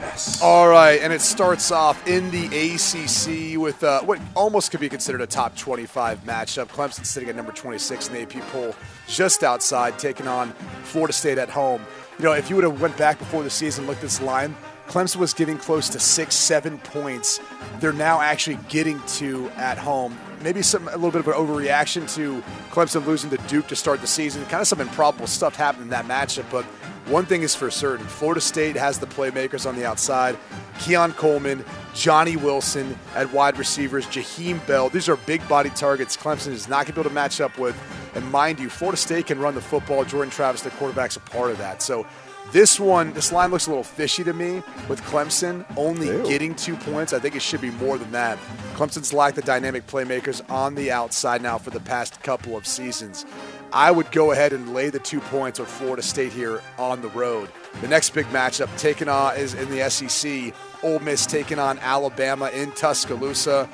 Yes. 0.00 0.42
All 0.42 0.68
right, 0.68 1.00
and 1.00 1.12
it 1.12 1.22
starts 1.22 1.70
off 1.70 2.06
in 2.06 2.30
the 2.30 2.44
ACC 2.46 3.58
with 3.58 3.82
uh, 3.82 4.02
what 4.02 4.20
almost 4.34 4.70
could 4.70 4.80
be 4.80 4.90
considered 4.90 5.22
a 5.22 5.26
top 5.26 5.56
25 5.56 6.24
matchup. 6.24 6.66
Clemson 6.66 7.06
sitting 7.06 7.30
at 7.30 7.36
number 7.36 7.52
26 7.52 8.08
in 8.08 8.14
the 8.14 8.20
AP 8.22 8.46
poll, 8.50 8.74
just 9.08 9.42
outside, 9.42 9.98
taking 9.98 10.28
on 10.28 10.52
Florida 10.82 11.14
State 11.14 11.38
at 11.38 11.48
home. 11.48 11.80
You 12.18 12.26
know, 12.26 12.32
if 12.32 12.50
you 12.50 12.56
would 12.56 12.64
have 12.64 12.82
went 12.82 12.96
back 12.98 13.18
before 13.18 13.42
the 13.42 13.48
season, 13.48 13.86
looked 13.86 13.98
at 13.98 14.02
this 14.02 14.20
line, 14.20 14.54
Clemson 14.92 15.16
was 15.16 15.32
getting 15.32 15.56
close 15.56 15.88
to 15.88 15.98
six, 15.98 16.34
seven 16.34 16.76
points. 16.76 17.40
They're 17.80 17.94
now 17.94 18.20
actually 18.20 18.58
getting 18.68 19.00
to 19.14 19.48
at 19.56 19.78
home. 19.78 20.18
Maybe 20.42 20.60
some 20.60 20.86
a 20.88 20.90
little 20.90 21.10
bit 21.10 21.22
of 21.22 21.28
an 21.28 21.32
overreaction 21.32 22.14
to 22.16 22.42
Clemson 22.70 23.06
losing 23.06 23.30
to 23.30 23.38
Duke 23.48 23.68
to 23.68 23.76
start 23.76 24.02
the 24.02 24.06
season. 24.06 24.44
Kind 24.44 24.60
of 24.60 24.68
some 24.68 24.82
improbable 24.82 25.26
stuff 25.26 25.56
happened 25.56 25.84
in 25.84 25.88
that 25.88 26.04
matchup, 26.04 26.44
but 26.50 26.66
one 27.06 27.24
thing 27.24 27.40
is 27.40 27.54
for 27.54 27.70
certain 27.70 28.04
Florida 28.04 28.42
State 28.42 28.76
has 28.76 28.98
the 28.98 29.06
playmakers 29.06 29.66
on 29.66 29.76
the 29.76 29.86
outside. 29.86 30.36
Keon 30.78 31.14
Coleman, 31.14 31.64
Johnny 31.94 32.36
Wilson 32.36 32.94
at 33.14 33.32
wide 33.32 33.56
receivers, 33.56 34.04
Jaheim 34.08 34.64
Bell. 34.66 34.90
These 34.90 35.08
are 35.08 35.16
big 35.16 35.46
body 35.48 35.70
targets 35.70 36.18
Clemson 36.18 36.48
is 36.48 36.68
not 36.68 36.84
going 36.84 36.86
to 36.86 36.92
be 36.92 37.00
able 37.00 37.08
to 37.08 37.14
match 37.14 37.40
up 37.40 37.58
with. 37.58 37.80
And 38.14 38.30
mind 38.30 38.60
you, 38.60 38.68
Florida 38.68 38.98
State 38.98 39.26
can 39.26 39.38
run 39.38 39.54
the 39.54 39.62
football. 39.62 40.04
Jordan 40.04 40.30
Travis, 40.30 40.60
the 40.60 40.70
quarterback's 40.70 41.16
a 41.16 41.20
part 41.20 41.50
of 41.50 41.56
that. 41.58 41.80
So 41.80 42.06
this 42.52 42.78
one, 42.78 43.12
this 43.14 43.32
line 43.32 43.50
looks 43.50 43.66
a 43.66 43.70
little 43.70 43.82
fishy 43.82 44.22
to 44.24 44.32
me 44.32 44.62
with 44.88 45.00
Clemson 45.02 45.64
only 45.76 46.08
Ew. 46.08 46.22
getting 46.26 46.54
two 46.54 46.76
points. 46.76 47.12
I 47.12 47.18
think 47.18 47.34
it 47.34 47.42
should 47.42 47.62
be 47.62 47.70
more 47.70 47.96
than 47.96 48.12
that. 48.12 48.38
Clemson's 48.74 49.12
lacked 49.12 49.36
the 49.36 49.42
dynamic 49.42 49.86
playmakers 49.86 50.48
on 50.50 50.74
the 50.74 50.92
outside 50.92 51.42
now 51.42 51.56
for 51.56 51.70
the 51.70 51.80
past 51.80 52.22
couple 52.22 52.56
of 52.56 52.66
seasons. 52.66 53.24
I 53.72 53.90
would 53.90 54.12
go 54.12 54.32
ahead 54.32 54.52
and 54.52 54.74
lay 54.74 54.90
the 54.90 54.98
two 54.98 55.20
points 55.20 55.58
with 55.58 55.68
Florida 55.68 56.02
State 56.02 56.32
here 56.32 56.60
on 56.78 57.00
the 57.00 57.08
road. 57.08 57.48
The 57.80 57.88
next 57.88 58.10
big 58.10 58.26
matchup 58.26 58.76
taken 58.76 59.08
on 59.08 59.36
is 59.36 59.54
in 59.54 59.70
the 59.70 59.88
SEC. 59.88 60.54
Ole 60.82 60.98
Miss 60.98 61.24
taking 61.24 61.58
on 61.58 61.78
Alabama 61.78 62.50
in 62.50 62.70
Tuscaloosa. 62.72 63.68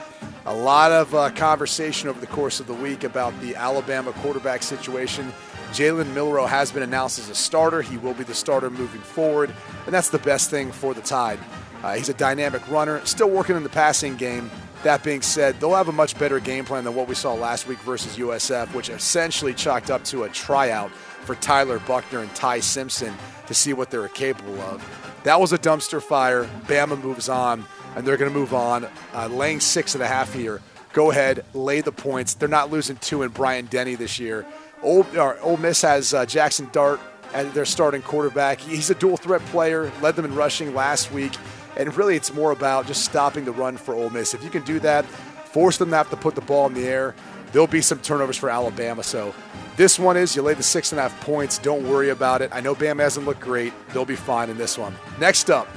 A 0.47 0.55
lot 0.55 0.93
of 0.93 1.13
uh, 1.15 1.31
conversation 1.31 2.09
over 2.09 2.21
the 2.21 2.29
course 2.29 2.61
of 2.61 2.69
the 2.69 2.75
week 2.75 3.03
about 3.03 3.39
the 3.41 3.57
Alabama 3.57 4.13
quarterback 4.13 4.63
situation. 4.63 5.33
Jalen 5.73 6.13
Milroe 6.15 6.47
has 6.47 6.73
been 6.73 6.83
announced 6.83 7.19
as 7.19 7.29
a 7.29 7.35
starter. 7.35 7.83
He 7.83 7.97
will 7.99 8.15
be 8.15 8.25
the 8.25 8.35
starter 8.35 8.71
moving 8.71 9.01
forward, 9.01 9.55
and 9.85 9.95
that's 9.95 10.09
the 10.09 10.19
best 10.19 10.51
thing 10.51 10.73
for 10.73 10.95
the 10.95 11.03
Tide. 11.03 11.39
Uh, 11.83 11.95
he's 11.95 12.09
a 12.09 12.15
dynamic 12.15 12.67
runner, 12.69 13.05
still 13.05 13.31
working 13.31 13.57
in 13.57 13.63
the 13.63 13.69
passing 13.69 14.17
game. 14.17 14.51
That 14.83 15.05
being 15.05 15.23
said, 15.23 15.61
they'll 15.61 15.75
have 15.75 15.89
a 15.89 15.93
much 15.93 16.19
better 16.19 16.41
game 16.41 16.65
plan 16.65 16.85
than 16.85 16.95
what 16.95 17.09
we 17.09 17.15
saw 17.15 17.35
last 17.35 17.67
week 17.67 17.79
versus 17.81 18.17
USF, 18.17 18.73
which 18.75 18.89
essentially 18.89 19.53
chalked 19.53 19.91
up 19.91 20.05
to 20.05 20.25
a 20.25 20.29
tryout 20.29 20.91
for 20.91 21.35
Tyler 21.37 21.79
Buchner 21.81 22.21
and 22.21 22.35
Ty 22.35 22.61
Simpson 22.61 23.15
to 23.47 23.55
see 23.55 23.73
what 23.73 23.91
they 23.91 23.99
were 23.99 24.09
capable 24.09 24.61
of. 24.63 24.83
That 25.25 25.41
was 25.41 25.53
a 25.53 25.59
dumpster 25.59 26.01
fire. 26.01 26.45
Bama 26.67 27.01
moves 27.01 27.29
on, 27.29 27.65
and 27.97 28.07
they're 28.07 28.17
going 28.17 28.33
to 28.33 28.39
move 28.39 28.55
on, 28.55 28.89
uh, 29.15 29.27
laying 29.27 29.61
six 29.61 29.95
and 29.95 30.03
a 30.03 30.07
half 30.07 30.33
here. 30.33 30.61
Go 30.93 31.11
ahead, 31.11 31.45
lay 31.55 31.81
the 31.81 31.93
points. 31.93 32.35
They're 32.35 32.49
not 32.49 32.71
losing 32.71 32.97
two 32.97 33.23
in 33.23 33.31
Bryant-Denny 33.31 33.97
this 33.97 34.19
year. 34.19 34.47
Or, 34.83 35.39
Ole 35.41 35.57
Miss 35.57 35.83
has 35.83 36.15
uh, 36.15 36.25
Jackson 36.27 36.69
Dart 36.73 37.01
as 37.35 37.53
their 37.53 37.65
starting 37.65 38.03
quarterback. 38.03 38.61
He's 38.61 38.91
a 38.91 38.95
dual 38.95 39.17
threat 39.17 39.43
player, 39.47 39.93
led 40.01 40.17
them 40.17 40.25
in 40.25 40.35
rushing 40.35 40.75
last 40.75 41.13
week. 41.13 41.35
And 41.77 41.95
really, 41.97 42.17
it's 42.17 42.33
more 42.33 42.53
about 42.53 42.87
just 42.87 43.05
stopping 43.05 43.45
the 43.45 43.53
run 43.53 43.77
for 43.77 43.95
Ole 43.95 44.11
Miss. 44.11 44.35
If 44.35 44.43
you 44.43 44.51
can 44.51 44.63
do 44.63 44.81
that, 44.81 45.05
force 45.05 45.79
them 45.79 45.91
to 45.91 45.97
have 45.97 46.11
to 46.11 46.17
put 46.17 46.35
the 46.35 46.41
ball 46.41 46.67
in 46.67 46.75
the 46.75 46.87
air, 46.87 47.15
there'll 47.53 47.67
be 47.67 47.81
some 47.81 47.99
turnovers 48.01 48.37
for 48.37 48.51
Alabama. 48.51 49.03
So 49.03 49.35
this 49.77 49.99
one 49.99 50.17
is 50.17 50.35
you 50.35 50.43
lay 50.43 50.55
the 50.55 50.63
six 50.63 50.93
and 50.93 50.99
a 50.99 51.03
half 51.03 51.21
points. 51.21 51.59
Don't 51.59 51.89
worry 51.89 52.11
about 52.11 52.43
it. 52.43 52.51
I 52.53 52.61
know 52.61 52.75
Bama 52.75 53.01
hasn't 53.01 53.27
looked 53.27 53.41
great. 53.41 53.73
They'll 53.93 54.05
be 54.05 54.17
fine 54.17 54.51
in 54.51 54.57
this 54.57 54.77
one. 54.77 54.95
Next 55.19 55.51
up 55.51 55.69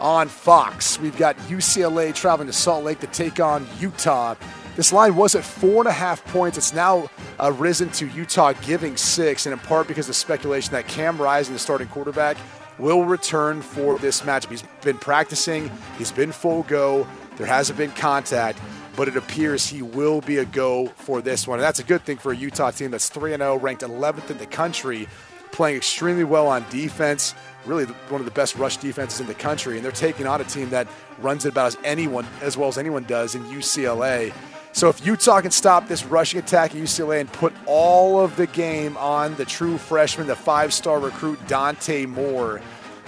on 0.00 0.28
Fox, 0.28 0.98
we've 1.00 1.16
got 1.16 1.36
UCLA 1.38 2.14
traveling 2.14 2.46
to 2.46 2.52
Salt 2.52 2.84
Lake 2.84 3.00
to 3.00 3.06
take 3.08 3.40
on 3.40 3.66
Utah. 3.80 4.34
This 4.78 4.92
line 4.92 5.16
was 5.16 5.34
at 5.34 5.42
four 5.42 5.80
and 5.80 5.88
a 5.88 5.92
half 5.92 6.24
points. 6.26 6.56
It's 6.56 6.72
now 6.72 7.10
uh, 7.40 7.50
risen 7.50 7.90
to 7.94 8.06
Utah 8.06 8.52
giving 8.62 8.96
six, 8.96 9.44
and 9.44 9.52
in 9.52 9.58
part 9.58 9.88
because 9.88 10.08
of 10.08 10.14
speculation 10.14 10.70
that 10.70 10.86
Cam 10.86 11.20
Rising, 11.20 11.52
the 11.52 11.58
starting 11.58 11.88
quarterback, 11.88 12.36
will 12.78 13.04
return 13.04 13.60
for 13.60 13.98
this 13.98 14.20
matchup. 14.20 14.50
He's 14.50 14.62
been 14.82 14.96
practicing, 14.96 15.68
he's 15.98 16.12
been 16.12 16.30
full 16.30 16.62
go, 16.62 17.08
there 17.38 17.46
hasn't 17.48 17.76
been 17.76 17.90
contact, 17.90 18.60
but 18.94 19.08
it 19.08 19.16
appears 19.16 19.66
he 19.66 19.82
will 19.82 20.20
be 20.20 20.36
a 20.36 20.44
go 20.44 20.86
for 20.94 21.20
this 21.20 21.48
one. 21.48 21.58
And 21.58 21.64
that's 21.64 21.80
a 21.80 21.84
good 21.84 22.02
thing 22.02 22.16
for 22.16 22.30
a 22.30 22.36
Utah 22.36 22.70
team 22.70 22.92
that's 22.92 23.08
3 23.08 23.36
0, 23.36 23.56
ranked 23.56 23.82
11th 23.82 24.30
in 24.30 24.38
the 24.38 24.46
country, 24.46 25.08
playing 25.50 25.76
extremely 25.76 26.22
well 26.22 26.46
on 26.46 26.64
defense. 26.70 27.34
Really, 27.66 27.86
one 28.10 28.20
of 28.20 28.26
the 28.26 28.30
best 28.30 28.54
rush 28.54 28.76
defenses 28.76 29.20
in 29.20 29.26
the 29.26 29.34
country, 29.34 29.74
and 29.74 29.84
they're 29.84 29.90
taking 29.90 30.28
on 30.28 30.40
a 30.40 30.44
team 30.44 30.70
that 30.70 30.86
runs 31.18 31.46
it 31.46 31.48
about 31.48 31.66
as 31.66 31.78
anyone, 31.82 32.24
as 32.42 32.56
well 32.56 32.68
as 32.68 32.78
anyone 32.78 33.02
does 33.02 33.34
in 33.34 33.42
UCLA. 33.46 34.32
So 34.78 34.88
if 34.88 35.04
Utah 35.04 35.40
can 35.40 35.50
stop 35.50 35.88
this 35.88 36.04
rushing 36.04 36.38
attack 36.38 36.70
at 36.70 36.80
UCLA 36.80 37.20
and 37.20 37.32
put 37.32 37.52
all 37.66 38.20
of 38.20 38.36
the 38.36 38.46
game 38.46 38.96
on 38.96 39.34
the 39.34 39.44
true 39.44 39.76
freshman, 39.76 40.28
the 40.28 40.36
five-star 40.36 41.00
recruit 41.00 41.44
Dante 41.48 42.06
Moore, 42.06 42.60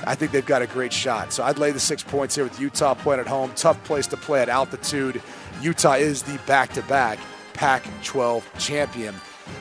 I 0.05 0.17
think 0.17 0.33
they've 0.33 0.45
got 0.45 0.63
a 0.63 0.67
great 0.67 0.93
shot. 0.93 1.33
So 1.33 1.45
I'd 1.45 1.59
lay 1.59 1.71
the 1.71 1.79
six 1.79 2.03
points 2.03 2.35
here 2.35 2.43
with 2.43 2.59
Utah 2.59 2.95
playing 2.95 3.21
at 3.21 3.29
home. 3.29 3.53
Tough 3.55 3.81
place 3.85 4.09
to 4.09 4.17
play 4.17 4.43
at 4.43 4.49
altitude. 4.49 5.23
Utah 5.63 5.93
is 5.93 6.25
the 6.25 6.41
back-to-back 6.45 7.21
Pac-12 7.53 8.43
champion. 8.59 9.15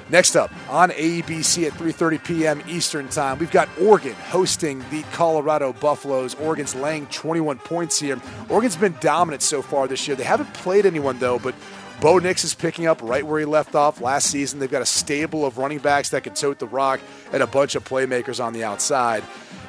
Next 0.09 0.35
up 0.35 0.51
on 0.67 0.89
ABC 0.89 1.67
at 1.67 1.73
3:30 1.73 2.23
p.m. 2.23 2.63
Eastern 2.67 3.07
Time, 3.09 3.37
we've 3.37 3.51
got 3.51 3.69
Oregon 3.79 4.13
hosting 4.29 4.83
the 4.89 5.03
Colorado 5.11 5.73
Buffaloes. 5.73 6.33
Oregon's 6.35 6.73
laying 6.73 7.05
21 7.07 7.59
points 7.59 7.99
here. 7.99 8.19
Oregon's 8.49 8.77
been 8.77 8.95
dominant 8.99 9.43
so 9.43 9.61
far 9.61 9.87
this 9.87 10.07
year. 10.07 10.15
They 10.15 10.23
haven't 10.23 10.51
played 10.55 10.87
anyone 10.87 11.19
though, 11.19 11.37
but 11.37 11.53
Bo 12.01 12.17
Nix 12.17 12.45
is 12.45 12.53
picking 12.55 12.87
up 12.87 13.01
right 13.01 13.25
where 13.25 13.39
he 13.41 13.45
left 13.45 13.75
off 13.75 13.99
last 13.99 14.27
season. 14.27 14.59
They've 14.59 14.71
got 14.71 14.81
a 14.81 14.85
stable 14.85 15.45
of 15.45 15.57
running 15.57 15.79
backs 15.79 16.09
that 16.09 16.23
can 16.23 16.33
tote 16.33 16.57
the 16.57 16.67
rock 16.67 17.01
and 17.33 17.43
a 17.43 17.47
bunch 17.47 17.75
of 17.75 17.83
playmakers 17.83 18.41
on 18.41 18.53
the 18.53 18.63
outside. 18.63 19.21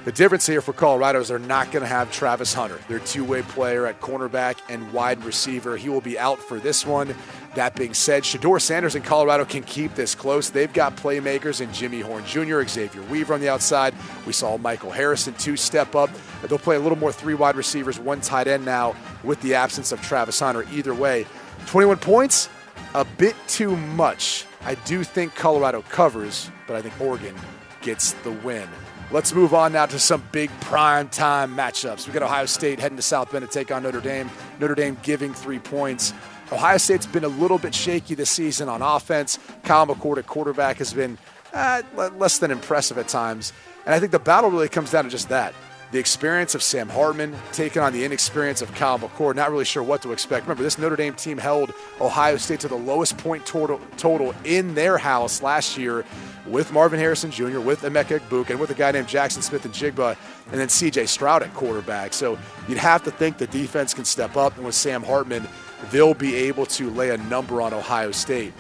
The 0.05 0.13
difference 0.13 0.47
here 0.47 0.61
for 0.61 0.73
Colorado 0.73 1.21
is 1.21 1.29
they're 1.29 1.41
not 1.41 1.73
going 1.73 1.83
to 1.83 1.89
have 1.89 2.11
Travis 2.13 2.55
Hunter, 2.55 2.79
their 2.89 3.01
two 3.01 3.25
way 3.25 3.43
player 3.43 3.85
at 3.85 4.01
cornerback 4.01 4.59
and 4.69 4.93
wide 4.93 5.23
receiver. 5.25 5.77
He 5.77 5.89
will 5.89 6.01
be 6.01 6.19
out 6.21 6.39
for 6.39 6.61
this 6.61 6.87
one. 6.87 7.17
That 7.57 7.75
being 7.75 7.95
said, 7.95 8.23
Shedeur 8.23 8.61
Sanders 8.61 8.95
in 8.95 9.03
Colorado 9.03 9.45
can 9.45 9.65
keep 9.65 9.97
this 9.97 10.15
close. 10.15 10.51
They've 10.51 10.73
got 10.73 10.97
playmakers 10.97 11.61
in 11.61 11.73
Jimmy 11.73 12.01
Horn 12.01 12.25
Jr., 12.25 12.63
Xavier 12.63 13.03
Weaver 13.03 13.35
on 13.35 13.41
the 13.41 13.49
outside. 13.49 13.93
We 14.25 14.33
saw 14.33 14.57
Michael 14.57 14.93
Harrison, 14.93 15.35
two 15.35 15.57
step 15.57 15.97
up. 15.97 16.11
They'll 16.45 16.59
play 16.59 16.77
a 16.77 16.81
little 16.81 16.97
more 16.97 17.13
three 17.13 17.35
wide 17.35 17.57
receivers, 17.57 17.99
one 17.99 18.21
tight 18.21 18.47
end 18.47 18.65
now 18.65 18.95
with 19.25 19.43
the 19.43 19.55
absence 19.57 19.91
of 19.91 20.01
Travis 20.01 20.39
Hunter. 20.39 20.65
Either 20.73 20.95
way, 20.95 21.27
21 21.67 21.99
points, 21.99 22.49
a 22.95 23.05
bit 23.05 23.37
too 23.49 23.77
much. 23.77 24.47
I 24.63 24.75
do 24.75 25.05
think 25.05 25.35
Colorado 25.35 25.83
covers, 25.83 26.51
but 26.67 26.77
I 26.77 26.83
think 26.83 27.01
Oregon 27.01 27.35
gets 27.83 28.13
the 28.25 28.33
win. 28.33 28.69
Let's 29.11 29.35
move 29.35 29.55
on 29.55 29.73
now 29.73 29.87
to 29.87 29.99
some 29.99 30.23
big 30.31 30.51
prime 30.61 31.09
time 31.09 31.57
matchups. 31.57 32.07
We 32.07 32.13
got 32.13 32.23
Ohio 32.23 32.47
State 32.47 32.79
heading 32.79 32.97
to 32.97 33.03
South 33.03 33.33
Bend 33.33 33.45
to 33.45 33.51
take 33.51 33.73
on 33.73 33.83
Notre 33.83 34.01
Dame. 34.01 34.31
Notre 34.61 34.75
Dame 34.75 34.97
giving 35.03 35.35
three 35.35 35.59
points. 35.59 36.13
Ohio 36.53 36.79
State's 36.79 37.07
been 37.07 37.25
a 37.25 37.29
little 37.29 37.59
bit 37.59 37.75
shaky 37.75 38.15
this 38.15 38.31
season 38.31 38.69
on 38.69 38.83
offense. 38.83 39.39
Kyle 39.65 39.87
McCord 39.87 40.19
at 40.19 40.27
quarterback 40.27 40.77
has 40.79 40.93
been 40.93 41.19
uh, 41.53 41.83
less 42.17 42.39
than 42.39 42.51
impressive 42.51 42.99
at 42.99 43.09
times. 43.09 43.53
And 43.85 43.95
I 43.95 43.99
think 43.99 44.13
the 44.13 44.19
battle 44.19 44.51
really 44.51 44.69
comes 44.69 44.91
down 44.91 45.05
to 45.05 45.11
just 45.11 45.29
that. 45.31 45.55
The 45.93 45.99
experience 45.99 46.55
of 46.55 46.63
Sam 46.63 46.89
Hartman 46.89 47.35
taking 47.53 47.83
on 47.83 47.93
the 47.93 48.05
inexperience 48.05 48.63
of 48.63 48.73
Kyle 48.75 48.99
McCord. 48.99 49.35
Not 49.35 49.51
really 49.51 49.65
sure 49.65 49.83
what 49.83 50.03
to 50.03 50.13
expect. 50.13 50.47
Remember, 50.47 50.63
this 50.63 50.79
Notre 50.79 50.95
Dame 50.95 51.15
team 51.15 51.37
held 51.37 51.73
Ohio 52.01 52.37
State 52.37 52.61
to 52.61 52.69
the 52.69 52.77
lowest 52.77 53.19
point 53.19 53.45
total, 53.45 53.81
total 53.97 54.33
in 54.45 54.75
their 54.75 54.99
house 54.99 55.43
last 55.43 55.77
year 55.77 56.05
with 56.47 56.73
Marvin 56.73 56.99
Harrison 56.99 57.31
Jr., 57.31 57.59
with 57.59 57.83
Emeka 57.83 58.21
Egbuka, 58.21 58.51
and 58.51 58.61
with 58.61 58.71
a 58.71 58.75
guy 58.75 58.93
named 58.93 59.09
Jaxon 59.09 59.43
Smith-Njigba, 59.43 60.17
and 60.51 60.61
then 60.61 60.69
C.J. 60.69 61.07
Stroud 61.07 61.43
at 61.43 61.53
quarterback. 61.55 62.13
So 62.13 62.39
you'd 62.69 62.79
have 62.79 63.03
to 63.05 63.11
think 63.11 63.39
the 63.39 63.47
defense 63.49 63.93
can 63.93 64.05
step 64.05 64.37
up, 64.37 64.57
and 64.57 64.65
with 64.65 64.75
Sam 64.75 65.03
Hartman, 65.03 65.47
they'll 65.91 66.15
be 66.15 66.35
able 66.37 66.67
to 66.67 66.91
lay 66.91 67.11
a 67.11 67.19
number 67.19 67.61
on 67.61 67.75
Ohio 67.75 68.13
State. 68.13 68.53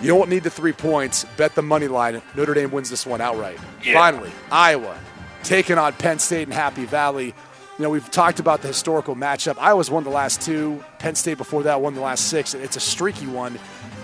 You 0.00 0.08
don't 0.08 0.28
need 0.28 0.42
the 0.42 0.50
three 0.50 0.72
points. 0.72 1.24
Bet 1.36 1.54
the 1.54 1.62
money 1.62 1.86
line. 1.86 2.20
Notre 2.34 2.54
Dame 2.54 2.70
wins 2.70 2.90
this 2.90 3.06
one 3.06 3.20
outright. 3.20 3.58
Yeah. 3.82 3.94
Finally, 3.94 4.32
Iowa 4.50 4.98
taking 5.44 5.78
on 5.78 5.92
Penn 5.92 6.18
State 6.18 6.44
and 6.44 6.54
Happy 6.54 6.86
Valley. 6.86 7.26
You 7.26 7.82
know, 7.82 7.90
we've 7.90 8.10
talked 8.10 8.40
about 8.40 8.62
the 8.62 8.68
historical 8.68 9.14
matchup. 9.14 9.58
Iowa's 9.58 9.90
won 9.90 10.04
the 10.04 10.10
last 10.10 10.40
two. 10.40 10.82
Penn 10.98 11.14
State 11.14 11.38
before 11.38 11.62
that 11.64 11.80
won 11.80 11.94
the 11.94 12.00
last 12.00 12.28
six. 12.28 12.54
It's 12.54 12.76
a 12.76 12.80
streaky 12.80 13.26
one. 13.26 13.58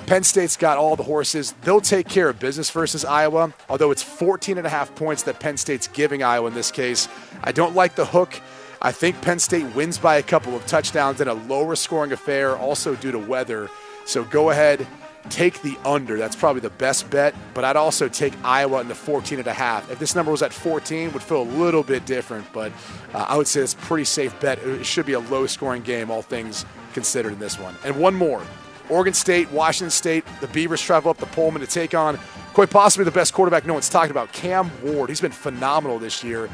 Penn 0.06 0.24
State's 0.24 0.56
got 0.56 0.76
all 0.76 0.96
the 0.96 1.04
horses. 1.04 1.52
They'll 1.62 1.80
take 1.80 2.08
care 2.08 2.28
of 2.28 2.40
business 2.40 2.68
versus 2.70 3.04
Iowa, 3.04 3.54
although 3.68 3.92
it's 3.92 4.02
14 4.02 4.58
and 4.58 4.66
a 4.66 4.70
half 4.70 4.92
points 4.96 5.22
that 5.22 5.38
Penn 5.38 5.56
State's 5.56 5.86
giving 5.86 6.22
Iowa 6.22 6.48
in 6.48 6.54
this 6.54 6.72
case. 6.72 7.08
I 7.44 7.52
don't 7.52 7.76
like 7.76 7.94
the 7.94 8.06
hook. 8.06 8.40
I 8.82 8.92
think 8.92 9.20
Penn 9.22 9.38
State 9.38 9.74
wins 9.74 9.98
by 9.98 10.16
a 10.16 10.22
couple 10.22 10.56
of 10.56 10.66
touchdowns 10.66 11.20
in 11.20 11.28
a 11.28 11.34
lower 11.34 11.76
scoring 11.76 12.12
affair, 12.12 12.56
also 12.56 12.96
due 12.96 13.12
to 13.12 13.18
weather. 13.18 13.70
So 14.04 14.24
go 14.24 14.50
ahead, 14.50 14.86
take 15.28 15.60
the 15.62 15.76
under. 15.84 16.16
That's 16.16 16.36
probably 16.36 16.60
the 16.60 16.70
best 16.70 17.10
bet, 17.10 17.34
but 17.54 17.64
I'd 17.64 17.76
also 17.76 18.08
take 18.08 18.32
Iowa 18.42 18.80
in 18.80 18.88
the 18.88 18.94
14 18.94 19.38
and 19.38 19.46
a 19.46 19.52
half. 19.52 19.90
If 19.90 19.98
this 19.98 20.14
number 20.14 20.30
was 20.30 20.42
at 20.42 20.52
14, 20.52 21.12
would 21.12 21.22
feel 21.22 21.42
a 21.42 21.44
little 21.44 21.82
bit 21.82 22.06
different, 22.06 22.46
but 22.52 22.72
uh, 23.12 23.26
I 23.28 23.36
would 23.36 23.46
say 23.46 23.60
it's 23.60 23.74
a 23.74 23.76
pretty 23.76 24.04
safe 24.04 24.38
bet. 24.40 24.58
It 24.58 24.86
should 24.86 25.06
be 25.06 25.12
a 25.12 25.20
low 25.20 25.46
scoring 25.46 25.82
game, 25.82 26.10
all 26.10 26.22
things 26.22 26.64
considered 26.94 27.32
in 27.32 27.38
this 27.38 27.58
one. 27.58 27.74
And 27.84 27.96
one 27.96 28.14
more. 28.14 28.42
Oregon 28.88 29.14
State, 29.14 29.50
Washington 29.52 29.90
State, 29.90 30.24
the 30.40 30.48
Beavers 30.48 30.82
travel 30.82 31.10
up 31.10 31.18
to 31.18 31.26
Pullman 31.26 31.60
to 31.60 31.66
take 31.66 31.94
on 31.94 32.18
quite 32.52 32.70
possibly 32.70 33.04
the 33.04 33.10
best 33.10 33.32
quarterback 33.32 33.64
no 33.64 33.74
one's 33.74 33.88
talking 33.88 34.10
about, 34.10 34.32
Cam 34.32 34.70
Ward. 34.82 35.08
He's 35.08 35.20
been 35.20 35.30
phenomenal 35.30 35.98
this 35.98 36.24
year, 36.24 36.48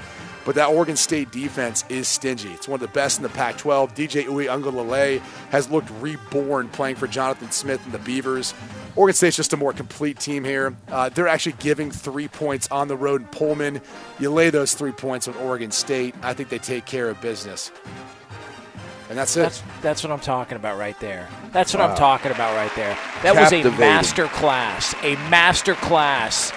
but 0.47 0.55
that 0.55 0.69
Oregon 0.69 0.97
State 0.97 1.33
defense 1.33 1.85
is 1.89 2.07
stingy. 2.07 2.51
It's 2.53 2.69
one 2.69 2.77
of 2.77 2.81
the 2.81 2.95
best 2.95 3.19
in 3.19 3.25
the 3.25 3.29
Pac 3.29 3.59
12. 3.59 3.95
DJ 3.97 4.25
Uiagalelei 4.27 5.19
has 5.51 5.69
looked 5.69 5.91
reborn 6.01 6.69
playing 6.69 6.95
for 6.97 7.09
Jonathan 7.09 7.51
Smith 7.51 7.85
and 7.85 7.93
the 7.93 7.99
Beavers. 7.99 8.55
Oregon 8.95 9.15
State's 9.15 9.37
just 9.37 9.53
a 9.53 9.57
more 9.57 9.73
complete 9.73 10.21
team 10.21 10.45
here. 10.45 10.75
Uh, 10.89 11.09
they're 11.09 11.27
actually 11.27 11.57
giving 11.59 11.91
three 11.91 12.29
points 12.29 12.69
on 12.71 12.87
the 12.87 12.97
road 12.97 13.23
in 13.23 13.27
Pullman. 13.27 13.81
You 14.21 14.31
lay 14.31 14.51
those 14.51 14.73
three 14.73 14.93
points 14.93 15.27
with 15.27 15.37
Oregon 15.41 15.73
State, 15.73 16.15
I 16.23 16.33
think 16.33 16.49
they 16.49 16.59
take 16.59 16.87
care 16.87 17.11
of 17.11 17.21
business. 17.21 17.73
And 19.09 19.19
that's 19.19 19.37
it. 19.37 19.41
That's, 19.41 19.63
that's 19.83 20.03
what 20.05 20.13
I'm 20.13 20.21
talking 20.21 20.57
about 20.57 20.79
right 20.79 20.99
there. 21.01 21.29
That's 21.53 21.75
what 21.75 21.81
Wow. 21.81 21.91
I'm 21.91 21.97
talking 21.97 22.31
about 22.31 22.55
right 22.57 22.75
there. 22.77 22.97
That 23.23 23.35
was 23.35 23.53
a 23.53 23.63
master 23.79 24.27
class, 24.27 24.95
a 25.03 25.15
master 25.29 25.75
class 25.75 26.53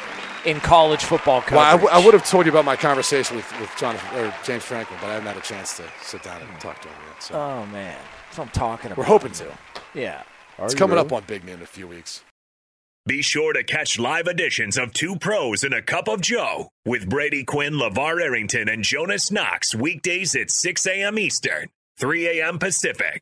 in 0.46 0.60
college 0.60 1.04
football 1.04 1.42
coverage. 1.42 1.58
Well, 1.58 1.66
I, 1.66 1.72
w- 1.72 1.90
I 1.92 2.04
would 2.06 2.14
have 2.14 2.26
told 2.28 2.46
you 2.46 2.52
about 2.52 2.66
my 2.66 2.76
conversation 2.76 3.36
with, 3.38 3.60
with 3.60 3.70
Jonathan 3.78 4.20
or 4.20 4.34
James 4.44 4.64
Franklin, 4.64 4.98
but 5.02 5.10
I 5.10 5.14
haven't 5.14 5.28
had 5.28 5.38
a 5.38 5.42
chance 5.42 5.78
to 5.78 5.84
sit 6.02 6.24
down 6.24 6.42
and 6.42 6.60
talk 6.60 6.82
to 6.82 6.88
him 6.88 6.96
yet. 7.08 7.24
So 7.24 7.36
oh 7.36 7.66
man, 7.68 7.98
that's 8.26 8.38
what 8.38 8.46
I'm 8.46 8.52
talking 8.52 8.88
about. 8.88 8.98
we're 8.98 9.04
hoping 9.06 9.32
to. 9.34 9.48
Yeah. 9.94 10.24
it's 10.60 10.76
coming 10.76 10.98
up 10.98 11.12
on 11.12 11.24
Big 11.28 11.44
Man 11.44 11.56
in 11.56 11.62
a 11.62 11.66
few 11.68 11.88
weeks. 11.88 12.24
Be 13.06 13.22
sure 13.22 13.54
to 13.54 13.64
catch 13.64 13.98
live 13.98 14.28
editions 14.28 14.78
of 14.78 14.94
Two 14.94 15.16
Pros 15.16 15.64
and 15.64 15.74
a 15.74 15.82
Cup 15.82 16.08
of 16.08 16.22
Joe 16.22 16.70
with 16.86 17.10
Brady 17.10 17.44
Quinn, 17.44 17.74
LeVar 17.74 18.22
Arrington, 18.22 18.70
and 18.70 18.84
Jonas 18.84 19.32
Knox 19.32 19.74
weekdays 19.74 20.36
at 20.36 20.52
6 20.52 20.86
a.m. 20.86 21.18
Eastern, 21.18 21.70
3 21.98 22.40
a.m. 22.40 22.60
Pacific. 22.60 23.22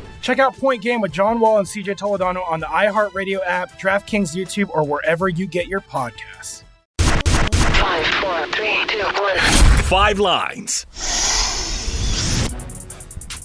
Check 0.21 0.39
out 0.39 0.55
Point 0.55 0.81
Game 0.83 1.01
with 1.01 1.11
John 1.11 1.39
Wall 1.39 1.57
and 1.57 1.67
CJ 1.67 1.97
Toledano 1.97 2.47
on 2.49 2.59
the 2.59 2.67
iHeartRadio 2.67 3.39
app, 3.45 3.79
DraftKings 3.79 4.35
YouTube, 4.35 4.69
or 4.69 4.83
wherever 4.83 5.27
you 5.27 5.47
get 5.47 5.67
your 5.67 5.81
podcasts. 5.81 6.63
Five, 6.99 8.05
four, 8.05 8.45
three, 8.55 8.85
two, 8.87 9.03
one. 9.19 9.37
Five 9.83 10.19
lines. 10.19 10.85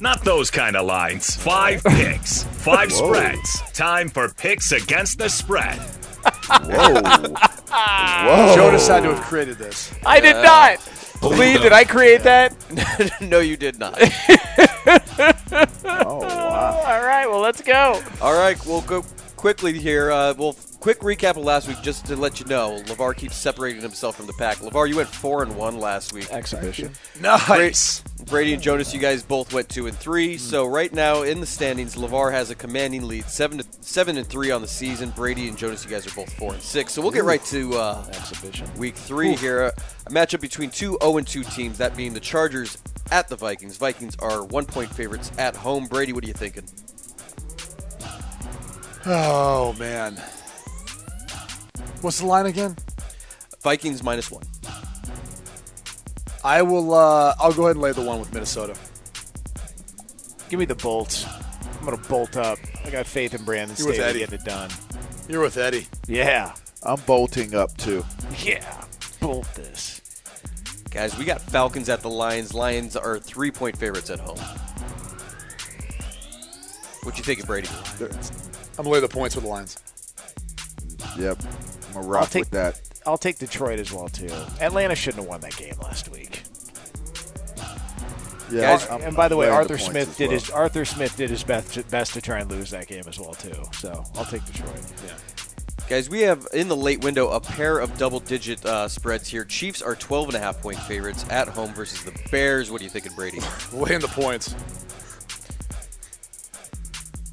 Not 0.01 0.23
those 0.25 0.51
kind 0.51 0.77
of 0.77 0.85
lines. 0.87 1.35
Five 1.35 1.83
picks. 1.89 2.43
Five 2.43 2.93
spreads. 2.93 3.63
Time 3.73 4.11
for 4.11 4.29
picks 4.35 4.73
against 4.73 5.19
the 5.19 5.31
spread. 5.31 5.79
Whoa. 5.79 7.01
Whoa. 7.71 8.55
Jonas 8.55 8.87
had 8.87 9.03
to 9.05 9.15
have 9.15 9.25
created 9.25 9.57
this. 9.57 9.95
I 10.05 10.21
did 10.21 10.37
Uh, 10.37 10.43
not. 10.43 10.93
Lee, 11.23 11.57
did 11.57 11.73
I 11.73 11.85
create 11.85 12.23
that? 12.25 12.55
no, 13.23 13.39
you 13.41 13.57
did 13.57 13.79
not. 13.79 13.95
Oh, 15.89 16.19
wow. 16.19 16.83
All 16.85 17.03
right, 17.03 17.27
well, 17.29 17.41
let's 17.41 17.63
go. 17.63 18.03
All 18.21 18.35
right, 18.39 18.57
we'll 18.67 18.83
go 18.83 19.03
quickly 19.37 19.73
here. 19.79 20.11
Uh, 20.11 20.35
well, 20.37 20.57
quick 20.81 21.01
recap 21.01 21.31
of 21.31 21.39
last 21.39 21.69
week, 21.69 21.81
just 21.83 22.07
to 22.07 22.17
let 22.17 22.39
you 22.41 22.47
know. 22.47 22.83
Levar 22.87 23.17
keeps 23.17 23.37
separating 23.37 23.81
himself 23.83 24.17
from 24.17 24.27
the 24.27 24.33
pack. 24.35 24.59
Levar, 24.59 24.89
you 24.89 24.97
went 24.97 25.09
four 25.09 25.43
and 25.43 25.57
one 25.57 25.79
last 25.79 26.13
week. 26.13 26.31
Exhibition. 26.33 26.93
Nice. 27.21 28.03
Brady 28.27 28.55
and 28.55 28.63
Jonas, 28.63 28.93
you 28.93 28.99
guys 28.99 29.23
both 29.23 29.53
went 29.53 29.69
two 29.69 29.87
and 29.87 29.97
three. 29.97 30.37
So 30.37 30.67
right 30.67 30.93
now 30.93 31.23
in 31.23 31.39
the 31.41 31.47
standings, 31.47 31.95
Levar 31.95 32.33
has 32.33 32.51
a 32.51 32.57
commanding 32.57 33.07
lead, 33.07 33.25
seven 33.27 33.59
to 33.59 33.65
seven 33.81 34.19
and 34.19 34.27
three 34.27 34.51
on 34.51 34.63
the 34.63 34.69
season. 34.69 35.11
Brady 35.11 35.47
and 35.49 35.57
Jonas, 35.57 35.85
you 35.85 35.91
guys 35.91 36.07
are 36.09 36.15
both 36.15 36.33
four 36.35 36.53
and 36.53 36.61
six. 36.61 36.93
So 36.93 37.01
we'll 37.03 37.13
get 37.13 37.23
right 37.23 37.43
to 37.47 37.75
uh, 37.75 38.05
Exhibition. 38.09 38.69
week 38.77 38.97
three 38.97 39.37
here. 39.37 39.67
A 39.67 39.73
matchup 40.11 40.41
between 40.41 40.71
two 40.71 40.99
0 41.01 41.19
and 41.19 41.27
two 41.27 41.45
teams, 41.45 41.79
that 41.79 41.97
being 41.97 42.15
the 42.15 42.21
Chargers 42.21 42.79
at 43.13 43.29
the 43.29 43.37
Vikings. 43.37 43.77
Vikings 43.77 44.17
are 44.19 44.43
one 44.45 44.67
point 44.67 44.91
favorites 44.93 45.31
at 45.39 45.55
home. 45.55 45.87
Brady, 45.87 46.13
what 46.13 46.25
are 46.25 46.29
you 46.29 46.35
thinking? 46.35 46.65
Oh 49.07 49.73
man. 49.79 50.15
What's 52.01 52.19
the 52.19 52.27
line 52.27 52.47
again? 52.47 52.75
Vikings 53.63 54.03
minus 54.03 54.33
one. 54.33 54.43
I 56.47 56.63
will. 56.63 56.95
Uh, 56.95 57.35
I'll 57.41 57.53
go 57.53 57.65
ahead 57.65 57.75
and 57.75 57.83
lay 57.83 57.91
the 57.91 58.03
one 58.03 58.21
with 58.21 58.33
Minnesota. 58.33 58.77
Give 60.49 60.61
me 60.61 60.65
the 60.65 60.77
bolts. 60.77 61.27
I'm 61.27 61.85
going 61.85 62.01
to 62.01 62.09
bolt 62.09 62.37
up. 62.37 62.61
I 62.85 62.91
got 62.91 63.05
faith 63.05 63.35
in 63.35 63.43
Brandon 63.45 63.77
You're 63.77 63.89
with 63.89 63.97
Staley 63.97 64.11
Eddie. 64.23 64.27
to 64.27 64.31
get 64.31 64.41
it 64.41 64.45
done. 64.45 64.71
You're 65.29 65.43
with 65.43 65.57
Eddie. 65.57 65.89
Yeah. 66.07 66.55
I'm 66.85 67.01
bolting 67.01 67.57
up 67.57 67.77
too. 67.77 68.05
Yeah. 68.45 68.85
Bolt 69.21 69.53
this. 69.57 70.01
Guys, 70.89 71.19
we 71.19 71.25
got 71.25 71.43
Falcons 71.43 71.89
at 71.89 72.01
the 72.01 72.09
Lions. 72.09 72.55
Lions 72.55 72.95
are 72.97 73.19
three 73.19 73.51
point 73.51 73.77
favorites 73.77 74.09
at 74.09 74.21
home. 74.21 74.39
What 77.03 77.19
you 77.19 77.25
thinking, 77.25 77.45
Brady? 77.45 77.69
I'm 78.01 78.85
gonna 78.85 78.89
lay 78.91 79.01
the 79.01 79.09
points 79.09 79.35
with 79.35 79.45
the 79.45 79.51
Lions. 79.51 79.77
Yep. 81.19 81.43
I'm 81.43 81.95
gonna 81.95 82.07
I'll 82.07 82.09
rock 82.09 82.31
take 82.31 82.45
with 82.45 82.51
that. 82.53 82.81
I'll 83.07 83.19
take 83.19 83.39
Detroit 83.39 83.79
as 83.79 83.93
well 83.93 84.09
too. 84.09 84.33
Atlanta 84.61 84.95
shouldn't 84.95 85.23
have 85.23 85.29
won 85.29 85.41
that 85.43 85.57
game 85.57 85.75
last 85.83 86.11
week. 86.11 86.43
Yeah. 88.51 88.61
Guys, 88.77 88.87
I'm- 88.89 89.01
and 89.03 89.17
by 89.17 89.29
the 89.29 89.35
I'm 89.35 89.41
way, 89.41 89.49
Arthur 89.49 89.77
points 89.77 89.85
Smith 89.87 90.17
did 90.17 90.29
well. 90.29 90.39
his 90.39 90.51
Arthur 90.51 90.85
Smith 90.85 91.17
did 91.17 91.31
his 91.31 91.43
best 91.43 91.91
best 91.91 92.13
to 92.15 92.21
try 92.21 92.39
and 92.41 92.51
lose 92.51 92.71
that 92.71 92.87
game 92.87 93.05
as 93.09 93.19
well 93.19 93.35
too. 93.35 93.55
So 93.73 94.05
I'll 94.17 94.25
take 94.25 94.45
Detroit. 94.47 94.81
Yeah. 95.07 95.15
Guys, 95.89 96.11
we 96.11 96.21
have 96.23 96.47
in 96.53 96.67
the 96.69 96.77
late 96.77 97.03
window 97.05 97.29
a 97.31 97.41
pair 97.41 97.79
of 97.79 97.97
double 97.97 98.19
digit 98.19 98.65
uh, 98.67 98.89
spreads 98.89 99.29
here. 99.29 99.45
Chiefs 99.45 99.83
are 99.83 99.95
12 99.95 100.29
and 100.29 100.37
a 100.37 100.41
half 100.41 100.61
point 100.61 100.79
favorites 100.81 101.25
at 101.31 101.47
home 101.49 101.73
versus 101.75 102.03
the 102.05 102.13
Bears. 102.33 102.71
What 102.73 102.81
are 102.81 102.85
you 102.85 102.91
thinking, 102.91 103.13
Brady? 103.15 103.39
Laying 103.73 104.01
the 104.01 104.09
points. 104.09 104.55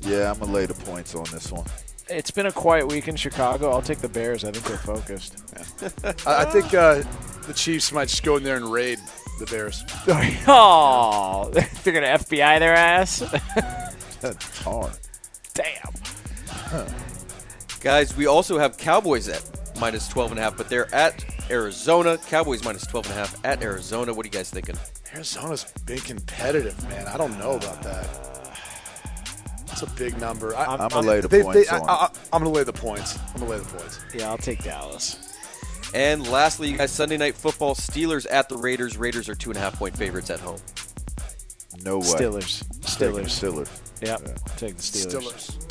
Yeah, 0.01 0.31
I'm 0.31 0.39
gonna 0.39 0.51
lay 0.51 0.65
the 0.65 0.73
points 0.73 1.15
on 1.15 1.23
this 1.31 1.51
one. 1.51 1.65
It's 2.09 2.31
been 2.31 2.45
a 2.45 2.51
quiet 2.51 2.87
week 2.87 3.07
in 3.07 3.15
Chicago. 3.15 3.71
I'll 3.71 3.81
take 3.81 3.99
the 3.99 4.09
Bears. 4.09 4.43
I 4.43 4.51
think 4.51 4.65
they're 4.65 4.77
focused. 4.77 5.41
I, 6.27 6.41
I 6.41 6.45
think 6.45 6.73
uh, 6.73 7.03
the 7.47 7.53
Chiefs 7.53 7.91
might 7.91 8.09
just 8.09 8.23
go 8.23 8.37
in 8.37 8.43
there 8.43 8.57
and 8.57 8.71
raid 8.71 8.99
the 9.39 9.45
Bears. 9.45 9.83
oh, 10.47 11.49
they're 11.83 11.93
gonna 11.93 12.07
FBI 12.07 12.59
their 12.59 12.75
ass. 12.75 13.19
That's 14.21 14.59
hard. 14.59 14.91
Damn. 15.53 16.87
Guys, 17.79 18.15
we 18.15 18.25
also 18.25 18.57
have 18.57 18.77
Cowboys 18.77 19.29
at 19.29 19.43
minus 19.79 20.07
12 20.07 20.31
and 20.31 20.39
a 20.39 20.43
half, 20.43 20.57
but 20.57 20.69
they're 20.69 20.93
at 20.93 21.23
Arizona. 21.49 22.17
Cowboys 22.17 22.63
minus 22.63 22.85
12 22.87 23.05
and 23.07 23.13
a 23.13 23.17
half 23.17 23.45
at 23.45 23.61
Arizona. 23.61 24.13
What 24.13 24.25
are 24.25 24.27
you 24.27 24.31
guys 24.31 24.49
thinking? 24.49 24.75
Arizona's 25.13 25.65
been 25.85 25.99
competitive, 25.99 26.81
man. 26.89 27.07
I 27.07 27.17
don't 27.17 27.37
know 27.37 27.51
about 27.51 27.83
that. 27.83 28.32
It's 29.83 29.91
a 29.91 29.95
big 29.95 30.19
number. 30.19 30.55
I, 30.55 30.65
I'm 30.65 30.89
gonna 30.89 31.07
lay 31.07 31.21
the 31.21 31.27
they- 31.27 31.37
they- 31.39 31.43
points 31.43 31.71
I, 31.71 31.79
on. 31.79 31.89
I, 31.89 32.09
I'm 32.31 32.41
gonna 32.43 32.49
lay 32.55 32.63
the 32.63 32.73
points. 32.73 33.17
I'm 33.33 33.39
gonna 33.41 33.51
lay 33.51 33.57
the 33.59 33.65
points. 33.65 33.99
Yeah, 34.13 34.29
I'll 34.29 34.37
take 34.37 34.63
Dallas. 34.63 35.17
And 35.93 36.27
lastly, 36.27 36.69
you 36.69 36.77
guys, 36.77 36.91
Sunday 36.91 37.17
night 37.17 37.35
football, 37.35 37.75
Steelers 37.75 38.25
at 38.31 38.49
the 38.49 38.57
Raiders. 38.57 38.97
Raiders 38.97 39.29
are 39.29 39.35
two 39.35 39.51
and 39.51 39.57
a 39.57 39.59
half 39.61 39.77
point 39.77 39.95
favorites 39.95 40.29
at 40.31 40.39
home. 40.39 40.59
No 41.83 41.99
way. 41.99 42.05
Stillers. 42.05 42.63
Taking 42.97 43.25
Stillers. 43.25 43.67
Stillers. 43.67 43.69
Yep. 44.01 44.21
Take 44.57 44.75
the 44.77 44.81
Steelers. 44.81 45.51
Stillers. 45.51 45.69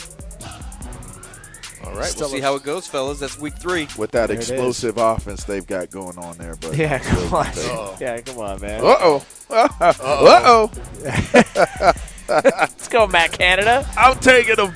All 1.84 1.96
right, 1.96 2.14
we'll 2.16 2.28
see 2.28 2.40
how 2.40 2.54
it 2.54 2.62
goes, 2.62 2.86
fellas. 2.86 3.18
That's 3.18 3.38
week 3.40 3.54
three. 3.58 3.88
With 3.98 4.12
that 4.12 4.28
There 4.28 4.36
explosive 4.36 4.98
offense 4.98 5.42
they've 5.42 5.66
got 5.66 5.90
going 5.90 6.16
on 6.16 6.38
there, 6.38 6.54
but 6.60 6.76
Yeah, 6.76 7.00
come 7.00 7.34
on. 7.34 7.46
Uh 7.46 7.96
Yeah, 8.00 8.20
come 8.20 8.38
on, 8.38 8.60
man. 8.60 8.80
Uh-oh. 8.84 9.24
Uh 9.50 9.68
oh. 10.00 10.70
Uh 10.70 10.70
oh. 11.04 11.92
Let's 12.44 12.88
go, 12.88 13.06
Matt 13.06 13.32
Canada. 13.32 13.88
I'm 13.96 14.18
taking 14.18 14.56
them. 14.56 14.72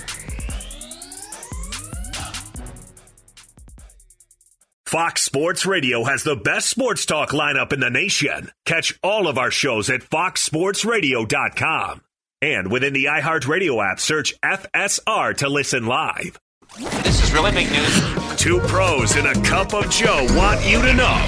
Fox 4.85 5.23
Sports 5.23 5.65
Radio 5.67 6.05
has 6.05 6.23
the 6.23 6.37
best 6.37 6.71
sports 6.71 7.05
talk 7.07 7.31
lineup 7.31 7.73
in 7.73 7.81
the 7.81 7.91
nation. 7.91 8.53
Catch 8.65 8.97
all 9.03 9.27
of 9.27 9.37
our 9.37 9.51
shows 9.51 9.91
at 9.91 10.03
foxsportsradio.com. 10.03 12.03
And 12.41 12.71
within 12.71 12.93
the 12.93 13.07
iHeartRadio 13.07 13.85
app, 13.85 13.99
search 13.99 14.33
FSR 14.43 15.37
to 15.39 15.49
listen 15.49 15.87
live. 15.87 16.39
This 16.79 17.25
is 17.25 17.33
really 17.33 17.51
big 17.53 17.69
news. 17.71 18.01
Two 18.37 18.61
pros 18.61 19.17
in 19.17 19.27
a 19.27 19.35
cup 19.43 19.75
of 19.75 19.91
Joe 19.91 20.25
want 20.33 20.65
you 20.65 20.81
to 20.83 20.93
know 20.95 21.21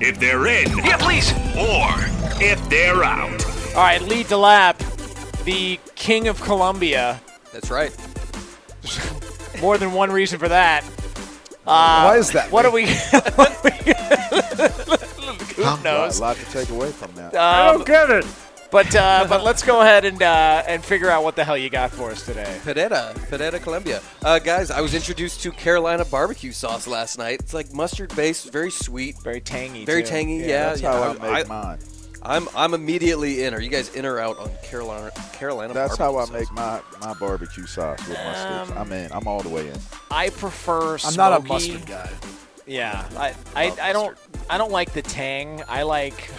if 0.00 0.18
they're 0.18 0.46
in 0.46 0.78
Yeah, 0.78 0.96
please. 0.96 1.30
or 1.56 1.90
if 2.42 2.66
they're 2.70 3.04
out. 3.04 3.44
All 3.74 3.82
right, 3.82 4.00
Lee 4.00 4.24
DeLapp, 4.24 4.76
the 5.48 5.80
king 5.94 6.28
of 6.28 6.38
Colombia. 6.42 7.20
That's 7.54 7.70
right. 7.70 7.90
More 9.62 9.78
than 9.78 9.92
one 9.92 10.10
reason 10.12 10.38
for 10.38 10.48
that. 10.48 10.84
Uh, 11.66 12.04
Why 12.04 12.18
is 12.18 12.30
that, 12.32 12.52
What 12.52 12.64
Lee? 12.66 12.68
are 12.70 12.74
we? 12.74 12.86
what 13.34 13.50
are 13.56 13.62
we 13.64 13.70
Who 15.56 15.62
A 15.64 16.12
lot 16.20 16.36
to 16.36 16.44
take 16.52 16.68
away 16.68 16.90
from 16.92 17.14
that. 17.14 17.34
Um, 17.34 17.40
I 17.40 17.72
don't 17.72 17.86
get 17.86 18.10
it. 18.10 18.26
but 18.70 18.94
uh, 18.94 19.24
but 19.28 19.42
let's 19.42 19.62
go 19.62 19.80
ahead 19.80 20.04
and 20.04 20.22
uh, 20.22 20.62
and 20.68 20.84
figure 20.84 21.08
out 21.10 21.24
what 21.24 21.34
the 21.34 21.44
hell 21.44 21.56
you 21.56 21.70
got 21.70 21.90
for 21.90 22.10
us 22.10 22.24
today. 22.26 22.60
Pereira, 22.62 23.14
Pereira, 23.30 23.58
Colombia. 23.58 24.00
Uh, 24.22 24.38
guys, 24.38 24.70
I 24.70 24.80
was 24.82 24.94
introduced 24.94 25.42
to 25.44 25.50
Carolina 25.50 26.04
barbecue 26.04 26.52
sauce 26.52 26.86
last 26.86 27.16
night. 27.18 27.40
It's 27.40 27.54
like 27.54 27.72
mustard 27.72 28.14
based, 28.14 28.52
very 28.52 28.70
sweet, 28.70 29.16
Very 29.22 29.40
tangy. 29.40 29.84
very 29.86 30.02
too. 30.02 30.10
tangy. 30.10 30.36
Yeah, 30.36 30.68
That's 30.68 30.82
yeah. 30.82 30.92
how 30.92 31.02
I 31.02 31.28
I- 31.30 31.38
make 31.38 31.48
mine. 31.48 31.78
I'm 32.22 32.48
I'm 32.54 32.74
immediately 32.74 33.44
in. 33.44 33.54
Are 33.54 33.60
you 33.60 33.70
guys 33.70 33.94
in 33.94 34.04
or 34.04 34.18
out 34.18 34.38
on 34.38 34.50
Carolina 34.62 35.10
Carolina? 35.32 35.72
That's 35.72 35.96
how 35.96 36.16
I 36.16 36.26
barbecue 36.26 36.38
make 36.38 36.52
my, 36.52 36.80
my 37.00 37.14
barbecue 37.14 37.66
sauce 37.66 38.06
with 38.08 38.18
my 38.18 38.34
sticks. 38.34 38.70
Um, 38.70 38.78
I'm 38.78 38.92
in. 38.92 39.12
I'm 39.12 39.26
all 39.26 39.40
the 39.40 39.48
way 39.48 39.68
in. 39.68 39.78
I 40.10 40.30
prefer. 40.30 40.98
I'm 41.04 41.14
not 41.14 41.40
a 41.40 41.44
mustard 41.44 41.86
guy. 41.86 42.10
Yeah, 42.66 43.08
I 43.16 43.34
I, 43.54 43.76
I 43.80 43.92
don't 43.92 44.18
I 44.50 44.58
don't 44.58 44.72
like 44.72 44.92
the 44.92 45.02
tang. 45.02 45.62
I 45.68 45.82
like. 45.82 46.30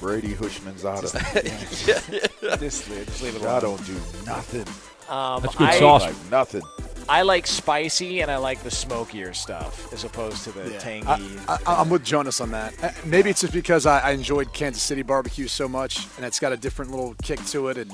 Brady 0.00 0.34
Houshmandzadeh. 0.34 2.60
just, 2.60 2.90
just 2.90 3.22
leave 3.22 3.36
it 3.36 3.42
I 3.42 3.60
don't 3.60 3.84
do 3.86 3.94
nothing. 4.26 4.66
Um, 5.08 5.42
That's 5.42 5.54
good 5.54 5.68
I, 5.68 5.78
sauce. 5.78 6.02
Like 6.02 6.30
nothing. 6.30 6.62
I 7.08 7.22
like 7.22 7.46
spicy 7.46 8.20
and 8.22 8.30
I 8.30 8.36
like 8.38 8.62
the 8.62 8.70
smokier 8.70 9.32
stuff 9.34 9.92
as 9.92 10.04
opposed 10.04 10.44
to 10.44 10.52
the 10.52 10.70
Yeah. 10.72 10.78
tangy. 10.78 11.38
I, 11.48 11.58
I, 11.66 11.74
I'm 11.80 11.90
with 11.90 12.04
Jonas 12.04 12.40
on 12.40 12.50
that. 12.52 12.72
Uh, 12.82 12.90
Maybe 13.04 13.30
it's 13.30 13.42
just 13.42 13.52
because 13.52 13.86
I, 13.86 13.98
I 14.00 14.10
enjoyed 14.12 14.52
Kansas 14.52 14.82
City 14.82 15.02
barbecue 15.02 15.46
so 15.48 15.68
much, 15.68 16.06
and 16.16 16.24
it's 16.24 16.38
got 16.40 16.52
a 16.52 16.56
different 16.56 16.90
little 16.90 17.14
kick 17.22 17.44
to 17.46 17.68
it. 17.68 17.76
And 17.78 17.92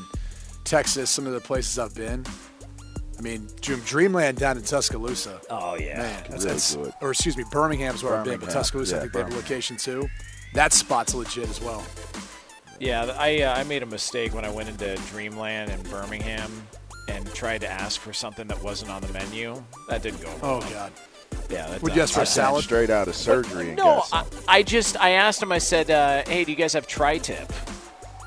Texas, 0.65 1.11
some 1.11 1.27
of 1.27 1.33
the 1.33 1.41
places 1.41 1.79
I've 1.79 1.95
been, 1.95 2.25
I 3.19 3.23
mean, 3.23 3.49
Dreamland 3.61 4.39
down 4.39 4.57
in 4.57 4.63
Tuscaloosa. 4.63 5.41
Oh 5.51 5.75
yeah, 5.77 5.99
man, 5.99 6.23
that's, 6.29 6.31
Really 6.31 6.41
that's- 6.45 6.77
good. 6.77 6.93
or 7.01 7.11
excuse 7.11 7.37
me, 7.37 7.45
Birmingham's 7.51 8.03
where 8.03 8.17
I've 8.17 8.25
been, 8.25 8.35
but 8.35 8.41
Birmingham. 8.47 8.55
Tuscaloosa, 8.63 8.95
I 8.95 8.97
Yeah, 8.99 9.01
think 9.03 9.13
they 9.13 9.21
have 9.21 9.33
a 9.33 9.37
location 9.37 9.77
too. 9.77 10.09
That 10.55 10.73
spot's 10.73 11.15
legit 11.15 11.49
as 11.51 11.61
well. 11.61 11.85
Yeah, 12.79 13.15
I 13.19 13.43
uh, 13.43 13.55
I 13.59 13.65
made 13.65 13.83
a 13.83 13.87
mistake 13.87 14.33
when 14.35 14.45
I 14.47 14.51
went 14.51 14.69
into 14.71 14.97
Dreamland 15.11 15.71
in 15.71 15.83
Birmingham 15.91 16.51
and 17.11 17.27
tried 17.35 17.61
to 17.63 17.69
ask 17.69 18.01
for 18.01 18.13
something 18.13 18.47
that 18.49 18.63
wasn't 18.63 18.91
on 18.91 19.03
the 19.03 19.13
menu. 19.13 19.63
That 19.89 20.03
didn't 20.03 20.23
go. 20.23 20.33
Oh. 20.43 20.61
God. 20.73 20.93
Yeah, 21.49 21.67
that 21.69 21.83
Would 21.83 21.95
you 21.97 22.03
ask 22.03 22.15
for 22.15 22.21
a 22.21 22.23
I 22.23 22.27
came 22.27 22.33
salad? 22.33 22.65
straight 22.65 22.91
out 22.91 23.09
of 23.09 23.15
surgery 23.15 23.69
and 23.69 23.77
No, 23.77 24.03
I. 24.13 24.25
I 24.49 24.63
just 24.63 24.97
I 25.01 25.11
asked 25.11 25.43
him. 25.43 25.53
I 25.53 25.59
said, 25.59 25.91
uh, 25.91 26.23
"Hey, 26.29 26.45
do 26.45 26.51
you 26.51 26.57
guys 26.57 26.73
have 26.73 26.87
tri-tip?" 26.87 27.53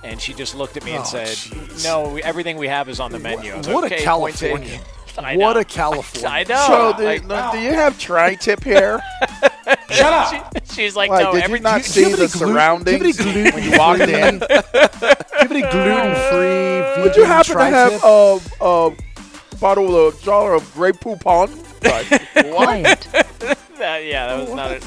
And 0.04 0.19
she 0.22 0.34
just 0.34 0.56
looked 0.56 0.76
at 0.78 0.84
me 0.86 0.91
and 0.93 1.02
Oh, 1.04 1.08
said, 1.08 1.28
jeez. 1.28 1.84
"No, 1.86 2.10
we, 2.10 2.24
everything 2.24 2.58
we 2.58 2.67
have 2.67 2.88
is 2.89 3.00
on 3.00 3.12
the 3.12 3.19
menu." 3.19 3.54
I 3.54 3.58
was 3.58 3.67
What 3.67 3.84
like, 3.84 3.91
a 3.93 3.96
"Okay, 3.96 4.06
point 4.06 4.36
taken." 4.38 4.58
California. 4.63 4.82
I 5.17 5.36
What 5.38 5.58
a 5.58 5.63
California. 5.63 6.30
I 6.30 6.43
know. 6.43 6.65
So, 6.67 6.98
do, 6.98 7.34
I- 7.34 7.52
do 7.52 7.60
you 7.60 7.74
have 7.74 8.00
tri-tip 8.00 8.63
hair? 8.63 9.02
Shut 9.89 10.13
up. 10.13 10.58
she's 10.72 10.96
like, 10.96 11.10
Why, 11.10 11.24
no, 11.24 11.32
did 11.34 11.43
every, 11.43 11.60
you 11.60 11.63
not 11.63 11.78
do 11.82 11.84
see 11.84 12.02
you 12.02 12.10
have 12.10 12.17
the 12.17 12.24
any 12.24 12.32
gluten- 12.32 12.54
surroundings 12.54 13.17
do 13.17 13.24
you 13.30 13.30
have 13.30 13.38
any 13.38 13.52
when 13.52 13.72
you 13.72 13.78
walked 13.78 14.02
in? 14.02 14.39
Do 15.43 15.50
you 15.50 15.50
have 15.50 15.52
any 15.52 15.62
gluten-free, 15.62 16.80
vegan 16.80 17.02
Would 17.04 17.15
you 17.15 17.24
happen 17.26 17.58
to 17.58 17.65
have 17.65 18.04
a, 18.04 18.39
a 18.62 18.91
bottle 19.60 20.08
of 20.08 20.22
jar 20.22 20.54
of 20.56 20.74
Grey 20.74 20.91
Poupon? 20.93 21.50
Like, 21.84 22.10
what? 22.54 23.08
that, 23.78 24.06
yeah, 24.06 24.28
that 24.28 24.39
was 24.39 24.54
not 24.56 24.72
a 24.72 24.80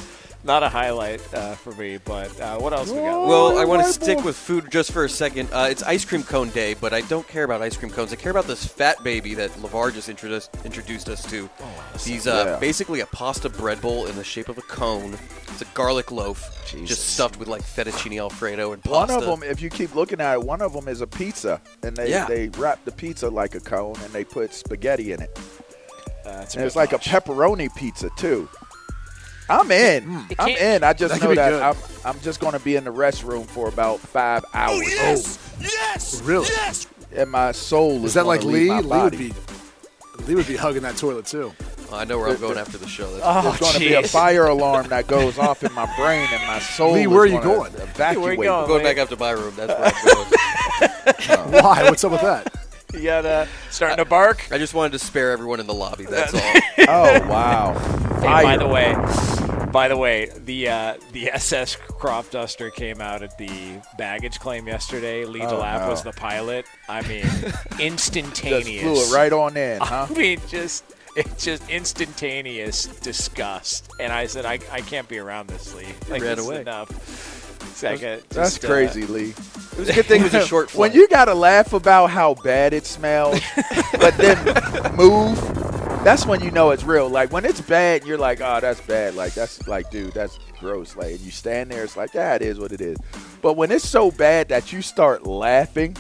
not 0.47 0.63
a 0.63 0.69
highlight 0.69 1.21
uh, 1.35 1.55
for 1.55 1.73
me. 1.73 1.99
But 2.05 2.39
uh, 2.41 2.59
what 2.59 2.73
else 2.73 2.89
we 2.91 2.97
got? 2.97 3.27
Well, 3.27 3.59
I 3.59 3.65
want 3.65 3.85
to 3.87 3.93
stick 3.93 4.25
with 4.25 4.37
food 4.37 4.71
just 4.71 4.93
for 4.93 5.05
a 5.05 5.09
second. 5.09 5.49
Uh, 5.53 5.69
it's 5.71 5.83
ice 5.83 6.05
cream 6.05 6.23
cone 6.23 6.51
day, 6.51 6.75
but 6.75 6.93
I 6.95 7.01
don't 7.03 7.27
care 7.29 7.45
about 7.45 7.63
ice 7.63 7.77
cream 7.77 7.91
cones. 7.91 8.13
I 8.13 8.17
care 8.17 8.31
about 8.31 8.47
this 8.47 8.65
fat 8.65 9.03
baby 9.05 9.35
that 9.35 9.51
Lavar 9.55 9.93
just 9.93 10.09
introduced 10.09 10.51
introduced 10.65 11.09
us 11.09 11.29
to. 11.31 11.49
These 12.05 12.27
uh, 12.27 12.45
Yeah. 12.47 12.59
basically 12.59 13.01
a 13.01 13.07
pasta 13.07 13.49
bread 13.49 13.81
bowl 13.81 14.07
in 14.07 14.17
the 14.17 14.25
shape 14.25 14.49
of 14.49 14.59
a 14.59 14.63
cone. 14.63 15.19
It's 15.49 15.63
a 15.63 15.75
garlic 15.75 16.11
loaf, 16.13 16.43
just 16.85 17.11
stuffed 17.15 17.39
with 17.39 17.49
like 17.49 17.63
fettuccine 17.63 18.21
alfredo 18.21 18.73
and 18.73 18.83
pasta. 18.85 19.15
One 19.15 19.23
of 19.23 19.41
them, 19.41 19.49
if 19.49 19.63
you 19.63 19.71
keep 19.71 19.95
looking 19.95 20.21
at 20.21 20.35
it, 20.35 20.43
one 20.43 20.61
of 20.61 20.73
them 20.75 20.87
is 20.87 21.01
a 21.01 21.07
pizza, 21.07 21.61
and 21.83 21.97
they 21.97 22.11
Yeah. 22.11 22.27
they 22.27 22.49
wrap 22.59 22.85
the 22.85 22.93
pizza 22.93 23.29
like 23.29 23.55
a 23.55 23.61
cone, 23.61 23.97
and 24.05 24.13
they 24.13 24.23
put 24.25 24.53
spaghetti 24.53 25.13
in 25.13 25.23
it. 25.23 25.39
Uh, 26.27 26.41
it's 26.43 26.55
And 26.57 26.65
it's 26.65 26.77
like 26.77 26.93
much. 26.93 27.07
a 27.07 27.11
pepperoni 27.11 27.75
pizza 27.77 28.11
too. 28.19 28.49
I'm 29.49 29.71
in. 29.71 30.25
I'm 30.39 30.49
in. 30.49 30.83
I 30.85 30.93
just 30.93 31.15
That 31.15 31.23
know 31.23 31.35
that 31.35 31.51
good. 31.51 31.63
I'm 31.63 31.77
I'm 32.05 32.21
just 32.21 32.41
going 32.41 32.53
to 32.55 32.59
be 32.61 32.77
in 32.77 32.85
the 32.85 32.93
restroom 32.93 33.47
for 33.47 33.69
about 33.69 34.01
five 34.01 34.45
hours. 34.55 34.81
Oh, 34.83 35.59
yes! 35.61 36.21
Really? 36.23 36.47
Yes. 36.49 36.87
And 37.15 37.31
my 37.31 37.53
soul 37.53 37.99
is, 37.99 38.05
Is 38.07 38.15
that 38.15 38.27
like 38.27 38.43
leave 38.43 38.69
Lee? 38.69 38.69
my 38.69 38.81
Lee 38.81 39.03
would 39.05 39.19
be 39.19 39.35
Lee 40.27 40.35
would 40.35 40.47
be 40.47 40.57
hugging 40.57 40.83
that 40.83 40.97
toilet 40.97 41.27
too. 41.27 41.53
I 41.93 42.05
know 42.05 42.19
where 42.19 42.29
I'm 42.31 42.37
going 42.41 42.59
after 42.59 42.79
the 42.79 42.89
show. 42.89 43.09
That's 43.13 43.23
Oh, 43.25 43.43
There's 43.43 43.61
going 43.61 43.73
to 43.75 43.79
be 43.79 43.95
a 43.95 44.03
fire 44.03 44.47
alarm 44.49 44.89
that 44.89 45.07
goes 45.07 45.39
off 45.39 45.63
in 45.63 45.73
my 45.73 45.87
brain, 45.97 46.27
and 46.33 46.47
my 46.49 46.59
soul. 46.59 46.93
Lee, 46.95 47.03
is 47.03 47.09
where 47.09 47.21
are 47.21 47.27
you 47.27 47.41
gonna 47.41 47.45
going? 47.45 47.73
Evacuate. 47.75 48.37
Where 48.39 48.47
you 48.47 48.51
going? 48.51 48.63
I'm 48.63 48.69
going 48.69 48.83
back 48.83 48.99
up 48.99 49.09
to 49.11 49.17
my 49.17 49.31
room. 49.31 49.55
That's 49.57 49.73
where 51.29 51.39
I'm 51.39 51.51
going. 51.53 51.63
Why? 51.65 51.83
What's 51.89 52.03
up 52.03 52.11
with 52.13 52.23
that? 52.23 52.53
You 53.01 53.03
got 53.03 53.27
uh, 53.27 53.47
starting 53.71 53.99
to 53.99 54.05
bark. 54.07 54.49
I 54.51 54.59
just 54.59 54.73
wanted 54.73 54.93
to 54.93 54.99
spare 54.99 55.31
everyone 55.33 55.61
in 55.61 55.67
the 55.67 55.75
lobby. 55.75 56.05
That's 56.07 56.33
all. 56.35 56.41
Oh 56.89 57.29
wow! 57.29 57.75
Hey, 58.21 58.43
by 58.45 58.57
the 58.57 58.67
way, 58.69 58.95
by 59.73 59.89
the 59.89 59.97
way, 59.97 60.31
the 60.45 60.69
uh, 60.69 60.95
the 61.13 61.31
SS 61.33 61.77
Crop 61.77 62.31
Duster 62.31 62.71
came 62.71 63.01
out 63.01 63.23
at 63.23 63.37
the 63.39 63.83
baggage 63.99 64.39
claim 64.41 64.67
yesterday. 64.69 65.25
Lee 65.25 65.43
Oh, 65.43 65.47
DeLapp 65.49 65.81
no. 65.81 65.89
was 65.89 66.03
the 66.05 66.13
pilot. 66.13 66.65
I 66.89 67.03
mean, 67.03 67.27
instantaneous. 67.81 67.81
Just 67.81 68.17
instantaneous. 68.17 68.83
flew 68.83 68.95
it 68.95 69.13
right 69.19 69.33
on 69.33 69.57
in, 69.57 69.81
huh? 69.81 70.07
I 70.09 70.15
mean, 70.15 70.41
just 70.49 70.85
it's 71.17 71.45
just 71.45 71.69
instantaneous 71.69 72.87
disgust. 73.01 73.91
And 73.99 74.13
I 74.13 74.27
said, 74.27 74.45
I, 74.45 74.59
I 74.71 74.83
can't 74.83 75.09
be 75.09 75.19
around 75.19 75.49
this, 75.49 75.75
Lee. 75.75 75.87
Like, 76.09 76.23
ran 76.23 76.39
away. 76.39 76.61
enough. 76.61 77.36
It's 77.83 77.83
like 77.83 78.01
That's 78.31 78.55
just, 78.55 78.65
uh, 78.65 78.69
crazy, 78.69 79.05
Lee. 79.05 79.35
It 79.73 79.79
was 79.79 79.91
a 79.91 79.93
good 79.93 80.07
thing 80.07 80.23
it 80.23 80.25
was 80.25 80.35
a 80.35 80.47
short 80.47 80.75
when 80.75 80.93
you 80.95 81.07
gotta 81.09 81.35
laugh 81.35 81.75
about 81.75 82.07
how 82.07 82.33
bad 82.33 82.73
it 82.73 82.87
smells, 82.87 83.39
but 84.01 84.17
then 84.17 84.39
move, 84.97 85.39
that's 86.03 86.25
when 86.25 86.41
you 86.43 86.51
know 86.51 86.71
it's 86.71 86.85
real. 86.85 87.11
Like 87.11 87.33
when 87.33 87.45
it's 87.45 87.61
bad, 87.61 88.07
you're 88.07 88.17
like, 88.17 88.41
oh, 88.41 88.61
that's 88.61 88.81
bad. 88.81 89.15
Like 89.15 89.35
that's 89.35 89.69
like, 89.69 89.91
dude, 89.91 90.15
that's 90.15 90.39
gross. 90.59 90.97
Like 90.97 91.11
and 91.11 91.21
you 91.21 91.31
stand 91.31 91.71
there, 91.71 91.85
it's 91.85 91.99
like, 91.99 92.15
yeah, 92.15 92.35
it 92.35 92.41
is 92.41 92.59
what 92.59 92.73
it 92.73 92.81
is. 92.81 92.97
But 93.43 93.59
when 93.59 93.71
it's 93.71 93.87
so 93.87 94.11
bad 94.11 94.49
that 94.49 94.73
you 94.73 94.81
start 94.81 95.27
laughing, 95.27 95.99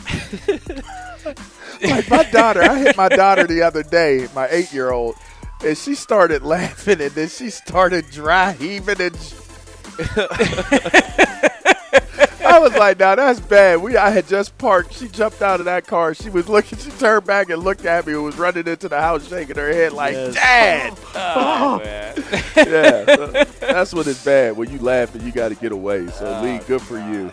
like 1.82 2.08
my 2.08 2.24
daughter, 2.32 2.62
I 2.62 2.78
hit 2.78 2.96
my 2.96 3.10
daughter 3.10 3.46
the 3.46 3.60
other 3.60 3.82
day, 3.82 4.28
my 4.34 4.48
eight 4.48 4.72
year 4.72 4.92
old, 4.92 5.14
and 5.62 5.76
she 5.76 5.94
started 5.94 6.42
laughing, 6.42 7.02
and 7.02 7.10
then 7.10 7.28
she 7.28 7.50
started 7.50 8.10
dry 8.10 8.52
heaving 8.52 8.98
and. 8.98 9.34
I 12.54 12.58
was 12.58 12.74
like, 12.74 12.98
"Now 12.98 13.14
that's 13.14 13.40
bad." 13.40 13.80
We, 13.82 13.96
I 13.96 14.10
had 14.10 14.26
just 14.28 14.56
parked. 14.58 14.94
She 14.94 15.08
jumped 15.08 15.42
out 15.42 15.60
of 15.60 15.66
that 15.66 15.86
car. 15.86 16.14
She 16.14 16.30
was 16.30 16.48
looking. 16.48 16.78
She 16.78 16.90
turned 16.90 17.26
back 17.26 17.50
and 17.50 17.62
looked 17.62 17.84
at 17.84 18.06
me. 18.06 18.12
and 18.14 18.24
Was 18.24 18.36
running 18.36 18.66
into 18.66 18.88
the 18.88 19.00
house, 19.00 19.28
shaking 19.28 19.56
her 19.56 19.72
head 19.72 19.92
like, 19.92 20.14
"Dad." 20.34 20.96
Oh, 21.18 21.78
man. 21.78 22.14
yeah, 22.56 23.04
that's 23.60 23.92
when 23.94 24.08
it's 24.08 24.24
bad. 24.24 24.56
When 24.56 24.70
you 24.70 24.78
laugh 24.78 25.14
and 25.14 25.24
you 25.24 25.32
got 25.32 25.48
to 25.48 25.54
get 25.54 25.72
away. 25.72 26.06
So 26.08 26.26
Oh, 26.26 26.42
Lee, 26.44 26.60
good 26.66 26.82
for 26.82 26.98
you. 26.98 27.28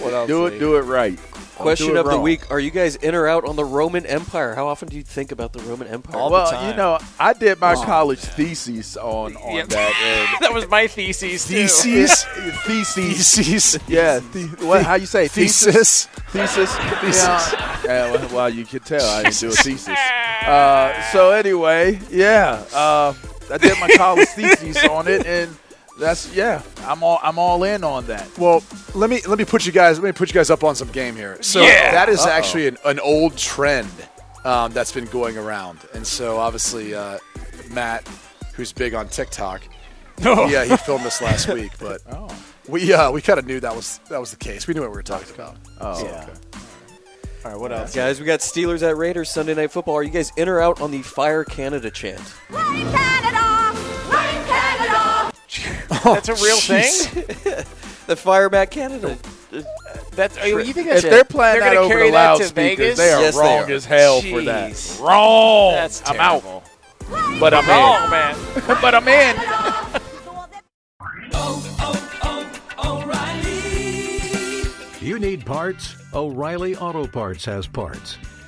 What 0.00 0.26
Do 0.26 0.46
it. 0.46 0.58
Do 0.58 0.76
it 0.76 0.82
right. 0.82 1.18
Don't 1.60 1.66
Question 1.66 1.86
do 1.88 1.96
it 1.96 1.98
of 1.98 2.10
the 2.10 2.18
week: 2.18 2.50
Are 2.50 2.58
you 2.58 2.70
guys 2.70 2.96
in 2.96 3.14
or 3.14 3.28
out 3.28 3.44
on 3.44 3.54
the 3.54 3.64
Roman 3.66 4.06
Empire? 4.06 4.54
How 4.54 4.66
often 4.66 4.88
do 4.88 4.96
you 4.96 5.02
think 5.02 5.30
about 5.30 5.52
the 5.52 5.58
Roman 5.60 5.88
Empire? 5.88 6.16
All 6.16 6.30
the 6.30 6.32
well, 6.32 6.50
time. 6.50 6.70
you 6.70 6.76
know, 6.76 6.98
I 7.18 7.34
did 7.34 7.60
my 7.60 7.74
Oh, 7.74 7.82
college 7.84 8.18
thesis 8.20 8.96
on 8.96 9.36
on 9.36 9.56
Yeah. 9.56 9.66
that. 9.66 10.38
that 10.40 10.54
was 10.54 10.66
my 10.68 10.86
thesis, 10.86 11.46
too. 11.46 11.54
Theses? 11.54 12.26
And 12.36 12.52
theses. 12.54 13.34
Theses. 13.36 13.78
Yeah. 13.86 14.20
The, 14.32 14.46
what? 14.66 14.84
How 14.86 14.94
you 14.94 15.04
say 15.04 15.28
Thesis. 15.28 16.06
Thesis. 16.32 16.74
Thesis. 16.74 17.52
Yeah. 17.52 17.80
Yeah, 17.84 18.10
well, 18.12 18.28
well, 18.34 18.50
you 18.50 18.64
can 18.64 18.80
tell 18.80 19.04
I 19.06 19.24
didn't 19.24 19.38
do 19.40 19.48
a 19.48 19.52
thesis. 19.52 19.88
Uh, 20.40 21.02
so 21.12 21.32
anyway, 21.32 22.00
yeah, 22.10 22.64
uh, 22.72 23.12
I 23.52 23.58
did 23.58 23.78
my 23.78 23.90
college 23.94 24.26
thesis 24.28 24.82
on 24.88 25.06
it, 25.06 25.26
and 25.26 25.54
that's 26.00 26.34
yeah, 26.34 26.62
I'm 26.86 27.02
all 27.04 27.20
I'm 27.22 27.38
all 27.38 27.62
in 27.64 27.84
on 27.84 28.06
that. 28.06 28.26
Well, 28.38 28.62
let 28.94 29.08
me 29.10 29.20
let 29.28 29.38
me 29.38 29.44
put 29.44 29.64
you 29.66 29.72
guys 29.72 29.98
let 30.00 30.06
me 30.06 30.12
put 30.12 30.28
you 30.28 30.34
guys 30.34 30.50
up 30.50 30.64
on 30.64 30.74
some 30.74 30.88
game 30.88 31.14
here. 31.14 31.40
So 31.42 31.60
Yeah. 31.62 31.92
that 31.92 32.08
is 32.08 32.20
Uh-oh. 32.20 32.30
actually 32.30 32.66
an, 32.68 32.78
an 32.84 32.98
old 33.00 33.36
trend 33.36 33.88
um, 34.44 34.72
that's 34.72 34.90
been 34.92 35.04
going 35.06 35.36
around, 35.38 35.78
and 35.94 36.06
so 36.06 36.38
obviously 36.38 36.94
uh, 36.94 37.18
Matt, 37.70 38.08
who's 38.54 38.72
big 38.72 38.94
on 38.94 39.08
TikTok, 39.08 39.60
yeah, 40.18 40.64
he 40.64 40.76
filmed 40.78 41.04
this 41.04 41.20
last 41.22 41.46
week, 41.52 41.72
but 41.78 42.00
Oh, 42.10 42.28
we 42.68 42.92
uh, 42.92 43.10
we 43.10 43.20
kind 43.22 43.38
of 43.38 43.46
knew 43.46 43.60
that 43.60 43.74
was 43.76 44.00
that 44.08 44.18
was 44.18 44.30
the 44.30 44.36
case. 44.38 44.66
We 44.66 44.74
knew 44.74 44.80
what 44.80 44.90
we 44.90 44.96
were 44.96 45.02
talking 45.02 45.34
about. 45.34 45.56
oh, 45.80 46.02
Yeah. 46.04 46.22
okay. 46.24 46.32
All 47.42 47.50
right, 47.52 47.58
what 47.60 47.72
else? 47.72 47.94
Guys, 47.94 48.20
we 48.20 48.26
got 48.26 48.40
Steelers 48.40 48.82
at 48.86 48.98
Raiders 48.98 49.30
Sunday 49.30 49.54
Night 49.54 49.70
Football. 49.72 49.94
Are 49.96 50.02
you 50.02 50.10
guys 50.10 50.30
in 50.36 50.46
or 50.46 50.60
out 50.60 50.82
on 50.82 50.90
the 50.90 51.00
Fire 51.00 51.42
Canada 51.42 51.90
chant? 51.90 52.20
Oh, 55.90 56.14
that's 56.14 56.28
a 56.28 56.34
real 56.34 56.56
Oh, 56.56 56.60
jeez. 56.60 57.06
thing? 57.06 57.64
The 58.06 58.16
Fire 58.16 58.48
Matt 58.50 58.70
Canada. 58.72 59.16
That's, 60.16 60.36
oh, 60.42 60.58
you 60.58 60.72
think 60.72 60.88
that's 60.88 61.04
If 61.04 61.10
they're 61.10 61.22
playing 61.24 61.60
they're 61.60 61.68
that 61.70 61.74
gonna 61.74 61.86
over 61.86 61.94
carry 61.94 62.06
the 62.06 62.12
that 62.12 62.36
to 62.38 62.42
loudspeakers, 62.42 62.78
Vegas? 62.78 62.96
they 62.98 63.12
are 63.12 63.20
Yes, 63.20 63.34
they 63.36 63.40
wrong 63.40 63.70
are. 63.70 63.72
as 63.72 63.84
hell 63.84 64.20
for 64.20 64.40
that. 64.42 64.98
Wrong. 65.00 65.74
That's 65.74 66.02
I'm 66.08 66.18
out. 66.18 66.42
But 67.38 67.54
I'm 67.54 67.64
Oh, 67.68 68.04
in. 68.04 68.10
man. 68.10 68.36
but 68.82 68.94
I'm 68.96 69.06
in. 69.06 69.36
Oh, 71.32 71.62
oh, 71.80 71.96
oh, 72.82 73.04
O'Reilly. 73.04 74.64
You 75.06 75.18
need 75.20 75.46
parts? 75.46 75.94
O'Reilly 76.12 76.74
Auto 76.76 77.06
Parts 77.06 77.44
has 77.44 77.68
parts. 77.68 78.18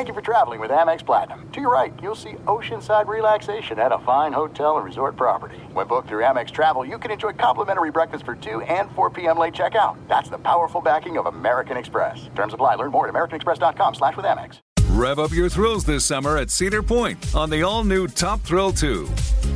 Thank 0.00 0.08
you 0.08 0.14
for 0.14 0.22
traveling 0.22 0.60
with 0.60 0.70
Amex 0.70 1.04
Platinum. 1.04 1.46
To 1.50 1.60
your 1.60 1.70
right, 1.70 1.92
you'll 2.02 2.14
see 2.14 2.32
oceanside 2.46 3.06
relaxation 3.06 3.78
at 3.78 3.92
a 3.92 3.98
fine 3.98 4.32
hotel 4.32 4.78
and 4.78 4.86
resort 4.86 5.14
property. 5.14 5.58
When 5.74 5.86
booked 5.86 6.08
through 6.08 6.22
Amex 6.22 6.50
Travel, 6.50 6.86
you 6.86 6.96
can 6.96 7.10
enjoy 7.10 7.34
complimentary 7.34 7.90
breakfast 7.90 8.24
for 8.24 8.34
2 8.34 8.62
and 8.62 8.90
4 8.92 9.10
p.m. 9.10 9.36
late 9.36 9.52
checkout. 9.52 9.98
That's 10.08 10.30
the 10.30 10.38
powerful 10.38 10.80
backing 10.80 11.18
of 11.18 11.26
American 11.26 11.76
Express. 11.76 12.30
Terms 12.34 12.54
apply. 12.54 12.76
Learn 12.76 12.90
more 12.92 13.06
at 13.06 13.12
americanexpress.com 13.12 13.96
slash 13.96 14.16
with 14.16 14.24
Amex. 14.24 14.60
Rev 14.92 15.18
up 15.18 15.32
your 15.32 15.50
thrills 15.50 15.84
this 15.84 16.06
summer 16.06 16.38
at 16.38 16.48
Cedar 16.48 16.82
Point 16.82 17.34
on 17.34 17.50
the 17.50 17.62
all 17.62 17.84
new 17.84 18.08
Top 18.08 18.40
Thrill 18.40 18.72
2. 18.72 19.06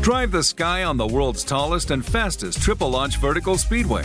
Drive 0.02 0.30
the 0.30 0.42
sky 0.42 0.84
on 0.84 0.98
the 0.98 1.06
world's 1.06 1.42
tallest 1.42 1.90
and 1.90 2.04
fastest 2.04 2.60
triple 2.60 2.90
launch 2.90 3.16
vertical 3.16 3.56
speedway. 3.56 4.04